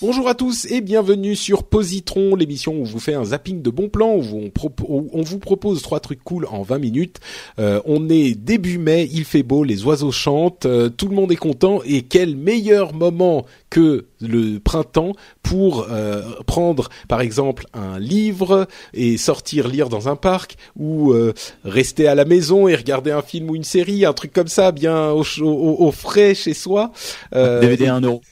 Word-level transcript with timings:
Bonjour 0.00 0.28
à 0.28 0.34
tous 0.36 0.64
et 0.70 0.80
bienvenue 0.80 1.34
sur 1.34 1.64
Positron, 1.64 2.36
l'émission 2.36 2.72
où 2.74 2.82
on 2.82 2.84
vous 2.84 3.00
fait 3.00 3.14
un 3.14 3.24
zapping 3.24 3.62
de 3.62 3.70
bons 3.70 3.88
plans, 3.88 4.14
où 4.14 4.36
on, 4.36 4.46
propo- 4.46 4.86
où 4.86 5.10
on 5.12 5.22
vous 5.22 5.40
propose 5.40 5.82
trois 5.82 5.98
trucs 5.98 6.22
cool 6.22 6.46
en 6.46 6.62
20 6.62 6.78
minutes. 6.78 7.18
Euh, 7.58 7.80
on 7.84 8.08
est 8.08 8.36
début 8.36 8.78
mai, 8.78 9.08
il 9.12 9.24
fait 9.24 9.42
beau, 9.42 9.64
les 9.64 9.82
oiseaux 9.84 10.12
chantent, 10.12 10.66
euh, 10.66 10.88
tout 10.88 11.08
le 11.08 11.16
monde 11.16 11.32
est 11.32 11.36
content 11.36 11.80
et 11.84 12.02
quel 12.02 12.36
meilleur 12.36 12.94
moment 12.94 13.44
que 13.70 14.06
le 14.20 14.60
printemps 14.60 15.14
pour 15.42 15.88
euh, 15.90 16.22
prendre 16.46 16.90
par 17.08 17.20
exemple 17.20 17.66
un 17.74 17.98
livre 17.98 18.68
et 18.94 19.16
sortir 19.16 19.66
lire 19.66 19.88
dans 19.88 20.08
un 20.08 20.14
parc 20.16 20.58
ou 20.76 21.12
euh, 21.12 21.32
rester 21.64 22.06
à 22.06 22.14
la 22.14 22.24
maison 22.24 22.68
et 22.68 22.76
regarder 22.76 23.10
un 23.10 23.22
film 23.22 23.50
ou 23.50 23.56
une 23.56 23.64
série, 23.64 24.04
un 24.04 24.12
truc 24.12 24.32
comme 24.32 24.46
ça 24.48 24.70
bien 24.70 25.10
au, 25.10 25.24
au, 25.42 25.86
au 25.86 25.90
frais 25.90 26.36
chez 26.36 26.54
soi. 26.54 26.92
Euh, 27.34 27.58
DVD 27.60 27.86
à 27.86 27.96
1 27.96 28.02
euro. 28.02 28.22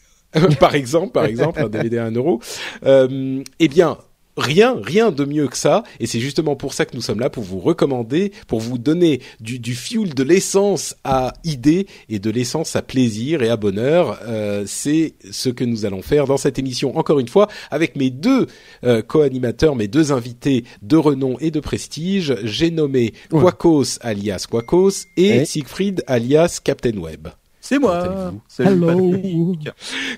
par 0.61 0.75
exemple, 0.75 1.13
par 1.13 1.25
exemple, 1.25 1.61
un 1.61 1.69
DVD 1.69 1.99
à 1.99 2.05
1 2.07 2.13
euro. 2.13 2.41
Euh, 2.85 3.43
eh 3.59 3.69
bien, 3.69 3.99
rien, 4.37 4.79
rien 4.83 5.11
de 5.11 5.25
mieux 5.25 5.49
que 5.49 5.57
ça. 5.57 5.83
Et 6.01 6.07
c'est 6.07 6.21
justement 6.21 6.57
pour 6.57 6.75
ça 6.75 6.85
que 6.85 6.95
nous 6.95 7.03
sommes 7.03 7.21
là, 7.21 7.31
pour 7.31 7.43
vous 7.43 7.59
recommander, 7.59 8.33
pour 8.47 8.61
vous 8.61 8.79
donner 8.79 9.21
du, 9.41 9.59
du 9.59 9.75
fuel, 9.75 10.15
de 10.15 10.23
l'essence 10.23 10.95
à 11.05 11.33
idées 11.45 11.87
et 12.09 12.19
de 12.19 12.31
l'essence 12.31 12.77
à 12.77 12.83
plaisir 12.83 13.43
et 13.43 13.49
à 13.49 13.57
bonheur. 13.57 14.19
Euh, 14.27 14.65
c'est 14.67 15.15
ce 15.31 15.49
que 15.49 15.65
nous 15.65 15.85
allons 15.85 16.03
faire 16.03 16.27
dans 16.27 16.37
cette 16.37 16.59
émission, 16.59 16.97
encore 16.97 17.19
une 17.19 17.29
fois, 17.29 17.49
avec 17.71 17.97
mes 17.97 18.11
deux 18.11 18.47
euh, 18.85 19.03
co-animateurs, 19.03 19.77
mes 19.77 19.89
deux 19.89 20.13
invités 20.13 20.65
de 20.83 20.97
renom 20.97 21.37
et 21.41 21.51
de 21.51 21.61
prestige. 21.61 22.37
J'ai 22.45 22.71
nommé. 22.71 23.13
Quacos 23.31 23.99
alias 24.01 24.47
Quacos 24.51 25.07
et 25.17 25.27
Ouais. 25.27 25.45
Siegfried 25.45 26.05
alias 26.07 26.61
Captain 26.63 26.97
Web. 26.99 27.29
C'est 27.67 27.81
Comment 27.81 27.89
moi. 27.89 28.33
Hello. 28.61 28.87
Patrick. 28.87 29.71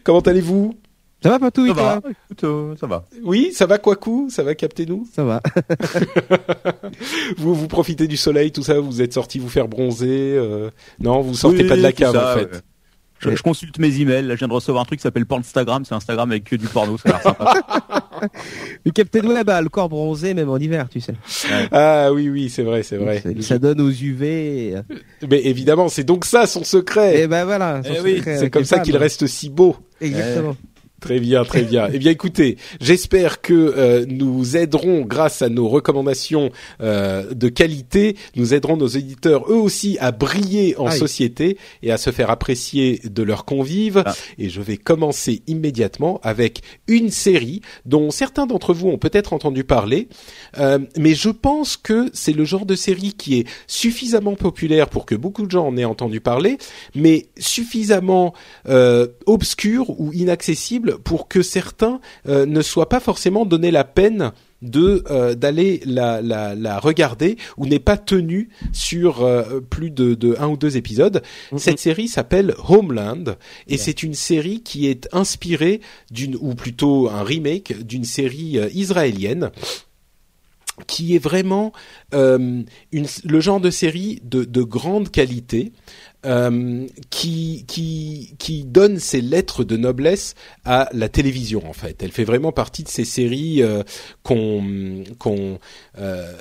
Comment 0.04 0.20
allez-vous? 0.20 0.74
Ça 1.22 1.30
va, 1.30 1.38
Patou, 1.38 1.66
Ça 1.66 1.72
va. 1.72 2.00
Écoute, 2.10 2.44
euh, 2.44 2.76
ça 2.76 2.86
va. 2.86 3.06
Oui, 3.24 3.52
ça 3.54 3.64
va 3.64 3.78
Quacou 3.78 4.28
Ça 4.30 4.42
va 4.42 4.54
capter 4.54 4.84
nous 4.84 5.08
Ça 5.12 5.24
va. 5.24 5.40
Vous 7.38 7.54
vous 7.54 7.66
profitez 7.66 8.06
du 8.06 8.18
soleil, 8.18 8.52
tout 8.52 8.62
ça? 8.62 8.78
Vous 8.78 9.00
êtes 9.00 9.14
sorti 9.14 9.38
vous 9.38 9.48
faire 9.48 9.66
bronzer 9.66 10.06
euh, 10.36 10.70
Non, 11.00 11.22
vous 11.22 11.34
sortez 11.34 11.62
Oui, 11.62 11.68
pas 11.68 11.76
de 11.76 11.80
la 11.80 11.92
cave 11.92 12.12
ça, 12.12 12.34
en 12.34 12.38
fait. 12.38 12.62
Je, 13.18 13.34
je 13.34 13.42
consulte 13.42 13.78
mes 13.78 14.00
emails. 14.00 14.26
Là, 14.26 14.34
je 14.34 14.38
viens 14.38 14.48
de 14.48 14.52
recevoir 14.52 14.82
un 14.82 14.84
truc 14.84 14.98
qui 14.98 15.02
s'appelle 15.02 15.26
Pornstagram. 15.26 15.84
C'est 15.84 15.94
Instagram 15.94 16.30
avec 16.30 16.44
que 16.44 16.56
du 16.56 16.66
porno. 16.66 16.96
Ça 16.98 17.08
a 17.08 17.12
l'air 17.12 17.22
sympa. 17.22 17.54
Le 18.84 18.90
Captain 18.90 19.26
Web 19.26 19.48
a 19.48 19.60
le 19.60 19.68
corps 19.68 19.88
bronzé, 19.88 20.34
même 20.34 20.48
en 20.48 20.56
hiver, 20.56 20.88
tu 20.88 21.00
sais. 21.00 21.14
Ah 21.70 22.12
oui, 22.12 22.28
oui, 22.28 22.50
c'est 22.50 22.62
vrai, 22.62 22.82
c'est 22.82 22.96
vrai. 22.96 23.22
Ça 23.40 23.58
donne 23.58 23.80
aux 23.80 23.90
UV. 23.90 24.74
Mais 25.30 25.40
évidemment, 25.44 25.88
c'est 25.88 26.04
donc 26.04 26.24
ça 26.24 26.46
son 26.46 26.64
secret. 26.64 27.20
Et 27.20 27.26
ben 27.26 27.44
voilà. 27.44 27.80
Eh 27.84 27.96
son 27.96 28.02
oui, 28.02 28.16
secret 28.18 28.38
c'est 28.38 28.50
comme 28.50 28.64
ça 28.64 28.80
qu'il 28.80 28.96
reste 28.96 29.26
si 29.26 29.50
beau. 29.50 29.76
Exactement. 30.00 30.56
Très 31.00 31.20
bien, 31.20 31.44
très 31.44 31.62
bien. 31.62 31.88
eh 31.92 31.98
bien, 31.98 32.10
écoutez, 32.10 32.56
j'espère 32.80 33.40
que 33.40 33.54
euh, 33.54 34.04
nous 34.08 34.56
aiderons, 34.56 35.02
grâce 35.02 35.42
à 35.42 35.48
nos 35.48 35.68
recommandations 35.68 36.50
euh, 36.80 37.32
de 37.32 37.48
qualité, 37.48 38.16
nous 38.34 38.52
aiderons 38.52 38.76
nos 38.76 38.88
éditeurs 38.88 39.44
eux 39.48 39.56
aussi 39.56 39.96
à 40.00 40.10
briller 40.10 40.76
en 40.76 40.88
Aïe. 40.88 40.98
société 40.98 41.56
et 41.84 41.92
à 41.92 41.98
se 41.98 42.10
faire 42.10 42.30
apprécier 42.30 43.00
de 43.04 43.22
leurs 43.22 43.44
convives. 43.44 44.02
Ah. 44.04 44.14
Et 44.38 44.48
je 44.48 44.60
vais 44.60 44.76
commencer 44.76 45.42
immédiatement 45.46 46.20
avec 46.24 46.62
une 46.88 47.10
série 47.10 47.60
dont 47.86 48.10
certains 48.10 48.46
d'entre 48.46 48.74
vous 48.74 48.88
ont 48.88 48.98
peut-être 48.98 49.32
entendu 49.32 49.62
parler, 49.62 50.08
euh, 50.58 50.80
mais 50.96 51.14
je 51.14 51.30
pense 51.30 51.76
que 51.76 52.10
c'est 52.12 52.32
le 52.32 52.44
genre 52.44 52.66
de 52.66 52.74
série 52.74 53.12
qui 53.12 53.38
est 53.38 53.46
suffisamment 53.68 54.34
populaire 54.34 54.88
pour 54.88 55.06
que 55.06 55.14
beaucoup 55.14 55.46
de 55.46 55.50
gens 55.50 55.66
en 55.68 55.76
aient 55.76 55.84
entendu 55.84 56.20
parler, 56.20 56.58
mais 56.96 57.28
suffisamment 57.38 58.34
euh, 58.68 59.06
obscur 59.26 59.90
ou 60.00 60.12
inaccessible 60.12 60.87
pour 60.96 61.28
que 61.28 61.42
certains 61.42 62.00
euh, 62.28 62.46
ne 62.46 62.62
soient 62.62 62.88
pas 62.88 63.00
forcément 63.00 63.44
donné 63.44 63.70
la 63.70 63.84
peine 63.84 64.32
de 64.60 65.04
euh, 65.10 65.34
d'aller 65.34 65.80
la, 65.84 66.20
la, 66.20 66.54
la 66.54 66.80
regarder 66.80 67.36
ou 67.56 67.66
n'est 67.66 67.78
pas 67.78 67.96
tenu 67.96 68.48
sur 68.72 69.22
euh, 69.22 69.60
plus 69.60 69.90
de, 69.90 70.14
de 70.14 70.36
un 70.38 70.48
ou 70.48 70.56
deux 70.56 70.76
épisodes. 70.76 71.22
Cette 71.56 71.78
série 71.78 72.08
s'appelle 72.08 72.54
Homeland 72.68 73.36
et 73.68 73.76
c'est 73.76 74.02
une 74.02 74.14
série 74.14 74.62
qui 74.62 74.86
est 74.88 75.08
inspirée 75.12 75.80
d'une 76.10 76.36
ou 76.40 76.54
plutôt 76.54 77.08
un 77.08 77.22
remake 77.22 77.84
d'une 77.84 78.04
série 78.04 78.58
israélienne 78.74 79.50
qui 80.86 81.16
est 81.16 81.18
vraiment 81.18 81.72
une, 82.12 82.64
le 82.92 83.40
genre 83.40 83.60
de 83.60 83.70
série 83.70 84.20
de, 84.24 84.44
de 84.44 84.62
grande 84.62 85.10
qualité 85.10 85.72
euh, 86.26 86.86
qui, 87.10 87.64
qui, 87.68 88.34
qui 88.38 88.64
donne 88.64 88.98
ses 88.98 89.20
lettres 89.20 89.62
de 89.64 89.76
noblesse 89.76 90.34
à 90.64 90.88
la 90.92 91.08
télévision 91.08 91.62
en 91.68 91.72
fait. 91.72 92.02
Elle 92.02 92.10
fait 92.12 92.24
vraiment 92.24 92.50
partie 92.52 92.82
de 92.82 92.88
ces 92.88 93.04
séries 93.04 93.62
euh, 93.62 93.82
qu'on 94.22 95.04
qu'on 95.18 95.58
euh, 95.98 96.32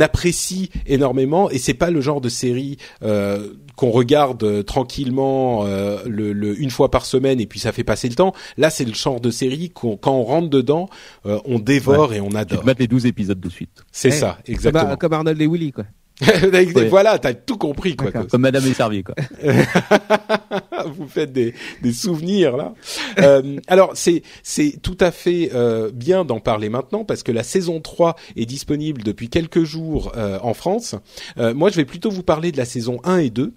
apprécie 0.00 0.70
énormément 0.86 1.50
et 1.50 1.58
c'est 1.58 1.74
pas 1.74 1.90
le 1.90 2.00
genre 2.00 2.20
de 2.20 2.28
série 2.28 2.76
euh, 3.02 3.52
qu'on 3.76 3.90
regarde 3.90 4.64
tranquillement 4.64 5.64
euh, 5.66 5.98
le, 6.06 6.32
le- 6.32 6.60
une 6.60 6.70
fois 6.70 6.90
par 6.90 7.04
semaine 7.06 7.40
et 7.40 7.46
puis 7.46 7.58
ça 7.58 7.72
fait 7.72 7.84
passer 7.84 8.08
le 8.08 8.14
temps. 8.14 8.32
Là, 8.56 8.70
c'est 8.70 8.84
le 8.84 8.94
genre 8.94 9.20
de 9.20 9.30
série 9.30 9.70
qu'on 9.70 9.96
quand 9.96 10.12
on 10.14 10.22
rentre 10.24 10.48
dedans, 10.48 10.88
euh, 11.26 11.40
on 11.44 11.58
dévore 11.58 12.14
et 12.14 12.20
on 12.20 12.28
Tu 12.30 12.36
adore. 12.36 12.60
te 12.60 12.66
mates 12.66 12.78
les 12.78 12.86
12 12.86 13.06
épisodes 13.06 13.40
de 13.40 13.48
suite. 13.48 13.82
C'est 13.90 14.08
Eh, 14.08 14.12
ça, 14.12 14.38
exactement. 14.46 14.96
comme 14.96 15.12
Arnold 15.12 15.40
et 15.40 15.46
Willy, 15.48 15.72
quoi. 15.72 15.84
Voilà, 16.90 17.18
t'as 17.18 17.34
tout 17.34 17.58
compris 17.58 17.96
quoi. 17.96 18.12
Comme 18.12 18.42
Madame 18.42 18.64
est 18.66 18.74
servie, 18.74 19.02
quoi. 19.02 19.14
vous 20.96 21.08
faites 21.08 21.32
des, 21.32 21.54
des 21.82 21.92
souvenirs 21.92 22.56
là. 22.56 22.74
Euh, 23.18 23.58
alors 23.66 23.92
c'est 23.94 24.22
c'est 24.42 24.78
tout 24.80 24.96
à 25.00 25.10
fait 25.10 25.50
euh, 25.54 25.90
bien 25.92 26.24
d'en 26.24 26.40
parler 26.40 26.68
maintenant 26.68 27.04
parce 27.04 27.22
que 27.22 27.32
la 27.32 27.42
saison 27.42 27.80
3 27.80 28.14
est 28.36 28.46
disponible 28.46 29.02
depuis 29.02 29.28
quelques 29.28 29.64
jours 29.64 30.12
euh, 30.16 30.38
en 30.42 30.54
France. 30.54 30.94
Moi 31.36 31.70
je 31.70 31.76
vais 31.76 31.84
plutôt 31.84 32.10
vous 32.10 32.22
parler 32.22 32.52
de 32.52 32.58
la 32.58 32.64
saison 32.64 33.00
1 33.04 33.18
et 33.18 33.30
2. 33.30 33.54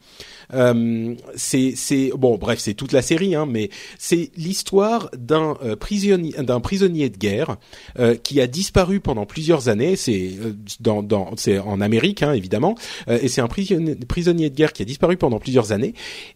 Euh, 0.54 1.14
c'est 1.36 1.74
c'est 1.76 2.12
bon 2.18 2.38
bref 2.38 2.60
c'est 2.60 2.74
toute 2.74 2.94
la 2.94 3.02
série 3.02 3.36
hein, 3.36 3.46
mais 3.46 3.70
c'est 4.00 4.32
l'histoire 4.38 5.10
d'un 5.18 5.58
euh, 5.62 5.76
prisonnier 5.76 6.32
d'un 6.40 6.62
prisonnier 6.62 7.10
de 7.10 7.18
guerre 7.18 7.58
euh, 8.00 8.16
qui 8.16 8.40
a 8.40 8.48
disparu 8.48 9.02
pendant 9.02 9.26
plusieurs 9.26 9.68
années 9.68 9.98
c'est 9.98 10.32
euh, 10.40 10.54
dans 10.80 11.04
dans 11.04 11.32
c'est 11.36 11.60
en 11.60 11.82
Amérique 11.82 12.24
hein, 12.24 12.32
évidemment 12.32 12.76
euh, 13.10 13.20
et 13.22 13.28
c'est 13.28 13.42
un 13.42 13.48
prisonnier 13.48 13.96
prisonnier 13.96 14.50
de 14.50 14.56
guerre 14.56 14.72
qui 14.72 14.82
a 14.84 14.86
disparu 14.86 15.18
pendant 15.18 15.40
plusieurs 15.40 15.74
années 15.74 15.94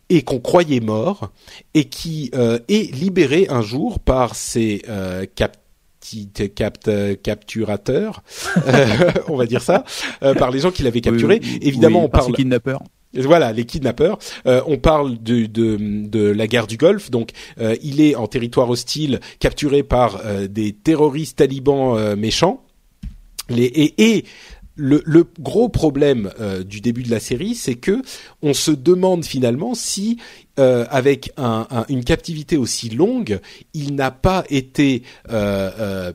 et 0.10 0.24
qu'on 0.24 0.40
croyait 0.40 0.82
mort 0.82 1.32
et 1.74 1.86
qui 1.86 2.32
euh, 2.36 2.60
est 2.68 2.94
libéré 2.94 3.48
un 3.50 3.62
jour 3.62 4.00
par 4.00 4.36
ses 4.36 4.82
euh, 4.90 5.26
cap 5.36 5.56
capt, 6.56 6.90
capturateurs, 7.22 8.24
euh, 8.68 9.12
on 9.28 9.38
va 9.38 9.46
dire 9.46 9.62
ça, 9.62 9.84
euh, 10.24 10.34
par 10.34 10.52
les 10.52 10.60
gens 10.60 10.72
qui 10.72 10.84
l'avaient 10.84 11.02
capturé. 11.02 11.40
Oui, 11.42 11.50
oui, 11.54 11.60
Évidemment, 11.62 12.00
oui, 12.00 12.06
on 12.06 12.10
par 12.10 12.22
parle. 12.22 12.32
ces 12.32 12.42
kidnappeurs. 12.42 12.82
Voilà, 13.14 13.52
les 13.52 13.66
kidnappeurs. 13.66 14.20
Euh, 14.46 14.62
on 14.68 14.78
parle 14.78 15.22
de, 15.22 15.46
de, 15.46 16.26
la 16.28 16.48
guerre 16.48 16.68
du 16.68 16.78
Golfe. 16.78 17.12
Donc, 17.12 17.32
euh, 17.60 17.76
il 17.84 18.00
est 18.00 18.16
en 18.16 18.28
territoire 18.28 18.70
hostile, 18.70 19.20
capturé 19.40 19.84
par 19.84 20.22
euh, 20.26 20.48
des 20.48 20.72
terroristes 20.72 21.38
talibans 21.38 21.98
euh, 21.98 22.16
méchants. 22.16 22.64
Et, 23.50 24.24
le, 24.78 25.04
gros 25.40 25.68
problème 25.70 26.32
euh, 26.40 26.64
du 26.64 26.80
début 26.82 27.04
de 27.04 27.12
la 27.12 27.20
série, 27.20 27.54
c'est 27.54 27.76
que 27.76 28.02
on 28.42 28.54
se 28.54 28.72
demande 28.72 29.26
finalement 29.26 29.76
si, 29.76 30.18
euh, 30.60 30.86
avec 30.90 31.32
un, 31.38 31.68
un- 31.70 31.86
une 31.90 32.04
captivité 32.04 32.58
aussi 32.58 32.90
longue, 32.90 33.42
il 33.74 33.94
n'a 33.94 34.10
pas 34.12 34.44
été 34.50 35.04
euh, 35.30 35.70
euh, 35.78 36.14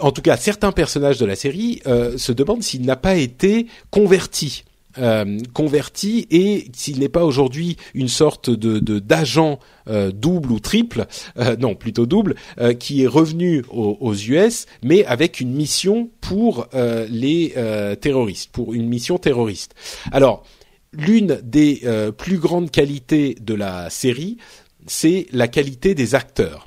en 0.00 0.12
tout 0.12 0.22
cas 0.22 0.36
certains 0.36 0.70
personnages 0.72 1.18
de 1.18 1.26
la 1.26 1.34
série 1.34 1.80
euh, 1.86 2.16
se 2.18 2.30
demandent 2.32 2.62
s'il 2.62 2.82
n'a 2.82 2.96
pas 2.96 3.16
été 3.16 3.66
converti. 3.90 4.64
Euh, 4.98 5.38
converti 5.52 6.26
et 6.30 6.70
s'il 6.72 7.00
n'est 7.00 7.08
pas 7.08 7.24
aujourd'hui 7.24 7.76
une 7.94 8.06
sorte 8.06 8.48
de 8.48 8.78
d'agent 9.00 9.58
euh, 9.88 10.12
double 10.12 10.52
ou 10.52 10.60
triple, 10.60 11.06
euh, 11.36 11.56
non 11.56 11.74
plutôt 11.74 12.06
double, 12.06 12.36
qui 12.78 13.02
est 13.02 13.06
revenu 13.06 13.64
aux, 13.70 14.14
US, 14.14 14.66
mais 14.82 15.04
avec 15.06 15.40
une 15.40 15.52
mission 15.52 16.10
pour 16.20 16.68
les 16.72 17.54
terroristes, 18.00 18.50
pour 18.52 18.74
une 18.74 18.88
mission 18.88 19.18
terroriste. 19.18 19.74
Alors 20.12 20.44
l'une 20.92 21.40
des 21.42 21.82
plus 22.16 22.38
grandes 22.38 22.70
qualités 22.70 23.36
de 23.40 23.54
la 23.54 23.90
série, 23.90 24.38
c'est 24.86 25.26
la 25.32 25.48
qualité 25.48 25.94
des 25.94 26.14
acteurs. 26.14 26.66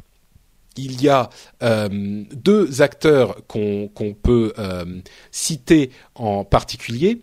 Il 0.76 1.02
y 1.02 1.10
a 1.10 1.30
deux 1.62 2.82
acteurs 2.82 3.46
qu'on 3.48 4.16
peut 4.22 4.54
citer 5.32 5.92
en 6.16 6.44
particulier. 6.44 7.22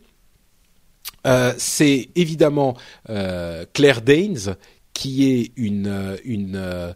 Euh, 1.26 1.52
c'est 1.58 2.08
évidemment 2.16 2.76
euh, 3.10 3.64
Claire 3.72 4.02
Danes, 4.02 4.56
qui 4.92 5.30
est 5.32 5.52
une, 5.56 5.86
euh, 5.86 6.16
une 6.24 6.56
euh, 6.56 6.92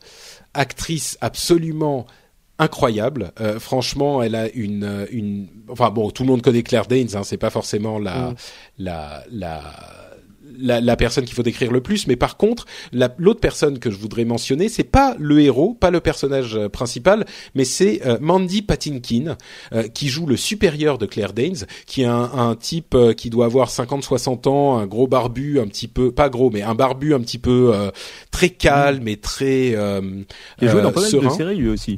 actrice 0.54 1.16
absolument 1.20 2.06
incroyable. 2.58 3.32
Euh, 3.40 3.58
franchement, 3.60 4.22
elle 4.22 4.34
a 4.34 4.48
une, 4.50 5.06
une, 5.10 5.48
enfin 5.68 5.90
bon, 5.90 6.10
tout 6.10 6.22
le 6.24 6.28
monde 6.28 6.42
connaît 6.42 6.62
Claire 6.62 6.86
Danes. 6.86 7.08
Hein, 7.14 7.22
c'est 7.24 7.36
pas 7.36 7.50
forcément 7.50 7.98
la, 7.98 8.30
Mm. 8.30 8.34
la, 8.78 9.24
la, 9.30 9.62
la, 10.58 10.80
la 10.80 10.96
personne 10.96 11.24
qu'il 11.24 11.34
faut 11.34 11.42
décrire 11.42 11.70
le 11.72 11.80
plus, 11.80 12.06
mais 12.06 12.16
par 12.16 12.36
contre, 12.36 12.66
la- 12.92 13.14
l'autre 13.18 13.40
personne 13.40 13.78
que 13.78 13.90
je 13.90 13.96
voudrais 13.96 14.24
mentionner, 14.24 14.68
c'est 14.68 14.84
pas 14.84 15.14
le 15.18 15.40
héros, 15.40 15.74
pas 15.74 15.90
le 15.90 16.00
personnage 16.00 16.56
euh, 16.56 16.68
principal, 16.68 17.26
mais 17.54 17.64
c'est 17.64 18.00
euh, 18.06 18.18
Mandy 18.20 18.62
Patinkin 18.62 19.36
euh, 19.72 19.88
qui 19.88 20.08
joue 20.08 20.26
le 20.26 20.36
supérieur 20.36 20.98
de 20.98 21.06
Claire 21.06 21.32
Danes, 21.32 21.66
qui 21.86 22.02
est 22.02 22.06
un, 22.06 22.30
un 22.34 22.54
type 22.54 22.94
euh, 22.94 23.12
qui 23.12 23.30
doit 23.30 23.46
avoir 23.46 23.68
50-60 23.70 24.48
ans, 24.48 24.78
un 24.78 24.86
gros 24.86 25.06
barbu, 25.08 25.60
un 25.60 25.66
petit 25.66 25.88
peu, 25.88 26.12
pas 26.12 26.28
gros, 26.28 26.50
mais 26.50 26.62
un 26.62 26.74
barbu 26.74 27.14
un 27.14 27.20
petit 27.20 27.38
peu 27.38 27.72
euh, 27.74 27.90
très 28.30 28.50
calme 28.50 29.06
et 29.08 29.16
très 29.16 29.74
euh, 29.74 30.00
Il 30.60 30.68
a 30.68 30.70
joué 30.72 30.82
dans 30.82 30.88
euh, 30.88 30.92
pas 30.92 31.00
mal 31.00 31.10
de 31.12 31.20
serein. 31.20 31.30
séries 31.30 31.56
lui 31.56 31.68
aussi. 31.68 31.96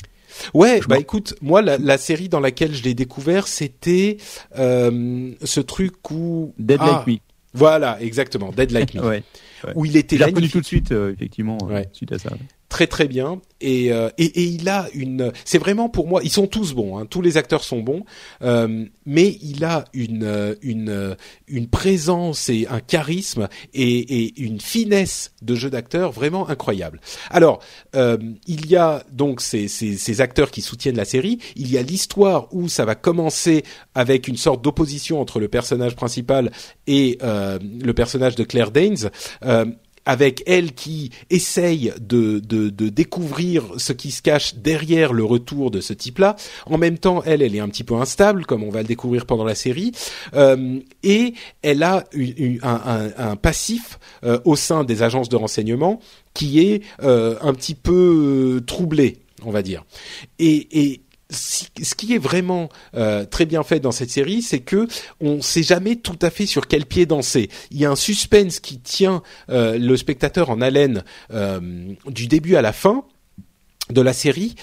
Ouais, 0.55 0.81
Je 0.83 0.87
bah 0.89 0.99
écoute, 0.99 1.35
moi 1.43 1.61
la, 1.61 1.77
la 1.77 1.99
série 1.99 2.29
dans 2.29 2.41
laquelle 2.41 2.75
je 2.75 2.83
l'ai 2.85 2.95
découvert, 2.95 3.47
c'était 3.49 4.17
euh, 4.59 5.33
ce 5.43 5.61
truc 5.61 6.11
où 6.11 6.55
Dead 6.59 6.79
Ah, 6.81 7.05
Like 7.07 7.07
Me. 7.07 7.30
Voilà, 7.53 8.01
exactement, 8.01 8.51
Dead 8.53 8.71
Like 8.71 8.95
Me, 8.95 9.01
Ouais. 9.09 9.23
où 9.75 9.85
il 9.85 9.97
était 9.97 10.17
J'ai 10.17 10.25
reconnu 10.25 10.35
magnifique. 10.37 10.53
tout 10.53 10.61
de 10.61 10.67
suite, 10.67 10.93
euh, 10.93 11.13
effectivement, 11.13 11.59
euh, 11.65 11.75
Ouais. 11.75 11.89
suite 11.93 12.13
à 12.13 12.19
ça. 12.19 12.31
Très 12.71 12.87
très 12.87 13.07
bien. 13.07 13.43
Et, 13.61 13.93
euh, 13.93 14.09
et 14.17 14.25
et 14.41 14.45
il 14.45 14.67
a 14.71 14.89
une 14.95 15.33
c'est 15.45 15.59
vraiment 15.59 15.91
pour 15.91 16.07
moi 16.09 16.23
ils 16.25 16.31
sont 16.31 16.47
tous 16.47 16.73
bons 16.73 16.97
hein, 16.97 17.05
tous 17.05 17.21
les 17.21 17.37
acteurs 17.37 17.63
sont 17.63 17.81
bons. 17.81 18.05
Euh, 18.41 18.87
mais 19.05 19.37
il 19.43 19.63
a 19.65 19.85
une 19.93 20.25
euh, 20.25 20.55
une 20.63 20.89
euh, 20.89 21.15
une 21.47 21.69
présence 21.69 22.49
et 22.49 22.67
un 22.71 22.81
charisme 22.81 23.49
et, 23.75 24.25
et 24.25 24.41
une 24.41 24.63
finesse 24.63 25.33
de 25.43 25.55
jeu 25.55 25.69
d'acteur 25.69 26.11
vraiment 26.11 26.49
incroyable. 26.49 27.03
Alors 27.29 27.61
euh, 27.95 28.17
il 28.47 28.67
y 28.71 28.77
a 28.77 29.05
donc 29.13 29.43
ces, 29.43 29.69
ces 29.69 29.99
ces 29.99 30.21
acteurs 30.23 30.51
qui 30.51 30.63
soutiennent 30.63 30.97
la 30.97 31.05
série. 31.05 31.39
Il 31.57 31.71
y 31.71 31.77
a 31.77 31.83
l'histoire 31.83 32.49
où 32.55 32.67
ça 32.69 32.87
va 32.87 32.95
commencer 32.95 33.63
avec 33.95 34.27
une 34.27 34.39
sorte 34.39 34.63
d'opposition 34.65 35.21
entre 35.21 35.39
le 35.39 35.49
personnage 35.49 35.97
principal 35.97 36.51
et 36.87 37.19
euh, 37.23 37.59
le 37.61 37.93
personnage 37.93 38.37
de 38.37 38.45
Claire 38.45 38.71
Danes 38.71 39.11
avec 40.11 40.43
elle 40.47 40.73
qui 40.73 41.11
essaye 41.31 41.93
de, 42.01 42.41
de, 42.41 42.69
de 42.69 42.89
découvrir 42.89 43.63
ce 43.77 43.93
qui 43.93 44.11
se 44.11 44.23
cache 44.23 44.57
derrière 44.57 45.13
le 45.13 45.25
retour 45.25 45.71
de 45.71 45.81
ce 45.81 45.93
type-là. 45.93 46.35
En 46.67 46.79
même 46.79 46.99
temps, 46.99 47.23
elle, 47.25 47.43
elle 47.43 47.55
est 47.55 47.61
un 47.61 47.69
petit 47.69 47.85
peu 47.85 47.95
instable, 47.95 48.45
comme 48.45 48.65
on 48.65 48.71
va 48.71 48.83
le 48.83 48.89
découvrir 48.89 49.25
pendant 49.27 49.45
la 49.45 49.55
série, 49.55 49.93
Euh, 50.35 50.81
et 51.03 51.35
elle 51.63 51.83
a 51.83 52.05
un, 52.63 52.81
un- 52.95 53.31
un 53.33 53.37
passif 53.37 53.99
euh, 54.25 54.39
au 54.45 54.57
sein 54.57 54.85
des 54.85 55.03
agences 55.03 55.29
de 55.29 55.37
renseignement 55.37 56.01
qui 56.35 56.61
est 56.61 56.83
euh, 57.03 57.37
un 57.43 57.53
petit 57.55 57.75
peu 57.75 58.63
troublé, 58.67 59.19
on 59.45 59.51
va 59.53 59.63
dire. 59.63 59.85
Et, 60.39 60.57
et 60.83 61.01
ce 61.31 61.95
qui 61.95 62.15
est 62.15 62.19
vraiment 62.19 62.69
euh, 62.97 63.25
très 63.25 63.47
bien 63.47 63.63
fait 63.63 63.81
dans 63.81 63.93
cette 63.93 64.11
série, 64.11 64.43
c'est 64.43 64.61
que 64.61 64.87
on 65.21 65.41
sait 65.43 65.63
jamais 65.63 65.97
tout 65.97 66.19
à 66.23 66.31
fait 66.31 66.47
sur 66.47 66.67
quel 66.67 66.87
pied 66.87 67.07
danser. 67.07 67.49
Il 67.71 67.79
y 67.79 67.85
a 67.85 67.91
un 67.91 67.97
suspense 67.97 68.61
qui 68.61 68.79
tient 68.81 69.23
euh, 69.49 69.79
le 69.79 69.97
spectateur 69.97 70.51
en 70.51 70.61
haleine 70.61 71.05
euh, 71.33 71.61
du 72.07 72.27
début 72.27 72.57
à 72.57 72.63
la 72.63 72.73
fin 72.73 73.05
de 73.91 74.01
la 74.01 74.13
série, 74.13 74.55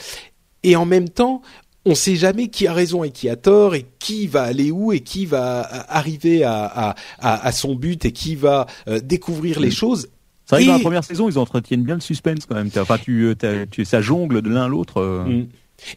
et 0.64 0.76
en 0.76 0.86
même 0.86 1.10
temps, 1.10 1.42
on 1.86 1.96
sait 1.96 2.16
jamais 2.18 2.50
qui 2.50 2.68
a 2.68 2.74
raison 2.74 3.04
et 3.06 3.12
qui 3.12 3.30
a 3.30 3.36
tort, 3.38 3.74
et 3.76 3.86
qui 4.00 4.28
va 4.28 4.44
aller 4.44 4.72
où 4.72 4.92
et 4.92 5.00
qui 5.00 5.26
va 5.26 5.66
euh, 5.74 5.80
arriver 5.88 6.44
à, 6.44 6.64
à, 6.66 6.96
à, 7.20 7.46
à 7.48 7.52
son 7.52 7.76
but 7.76 8.04
et 8.06 8.12
qui 8.12 8.36
va 8.36 8.68
euh, 8.90 9.00
découvrir 9.00 9.60
les 9.60 9.70
Mm. 9.70 9.72
choses. 9.72 10.08
C'est 10.46 10.56
vrai 10.56 10.62
que 10.64 10.68
dans 10.68 10.74
la 10.74 10.80
Et- 10.80 10.82
première 10.84 11.04
saison, 11.04 11.30
ils 11.30 11.38
entretiennent 11.38 11.84
bien 11.84 11.96
le 11.96 12.02
suspense 12.02 12.46
quand 12.48 12.56
même. 12.56 12.70
Enfin, 12.78 12.98
tu, 12.98 13.36
euh, 13.44 13.66
tu, 13.70 13.84
ça 13.86 14.02
jongle 14.02 14.42
de 14.42 14.50
l'un 14.50 14.64
à 14.64 14.68
l'autre. 14.70 15.02
Mm. 15.28 15.48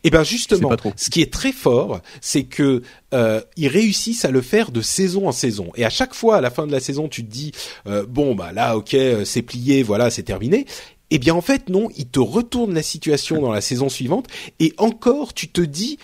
Et 0.04 0.10
ben 0.10 0.22
justement, 0.22 0.70
ce 0.96 1.10
qui 1.10 1.22
est 1.22 1.32
très 1.32 1.52
fort, 1.52 2.00
c'est 2.20 2.44
que 2.44 2.82
euh, 3.14 3.40
ils 3.56 3.68
réussissent 3.68 4.24
à 4.24 4.30
le 4.30 4.42
faire 4.42 4.70
de 4.70 4.82
saison 4.82 5.26
en 5.26 5.32
saison. 5.32 5.72
Et 5.74 5.84
à 5.84 5.90
chaque 5.90 6.14
fois, 6.14 6.36
à 6.36 6.40
la 6.40 6.50
fin 6.50 6.66
de 6.66 6.72
la 6.72 6.80
saison, 6.80 7.08
tu 7.08 7.24
te 7.24 7.30
dis 7.30 7.52
euh, 7.86 8.04
bon 8.06 8.34
bah 8.34 8.52
là, 8.52 8.76
ok, 8.76 8.94
euh, 8.94 9.24
c'est 9.24 9.42
plié, 9.42 9.82
voilà, 9.82 10.10
c'est 10.10 10.22
terminé. 10.22 10.66
Eh 11.10 11.18
bien 11.18 11.34
en 11.34 11.40
fait 11.40 11.68
non, 11.68 11.88
ils 11.96 12.06
te 12.06 12.20
retournent 12.20 12.74
la 12.74 12.82
situation 12.82 13.40
dans 13.40 13.52
la 13.52 13.60
saison 13.60 13.88
suivante 13.88 14.26
et 14.60 14.74
encore 14.78 15.34
tu 15.34 15.48
te 15.48 15.60
dis 15.60 15.98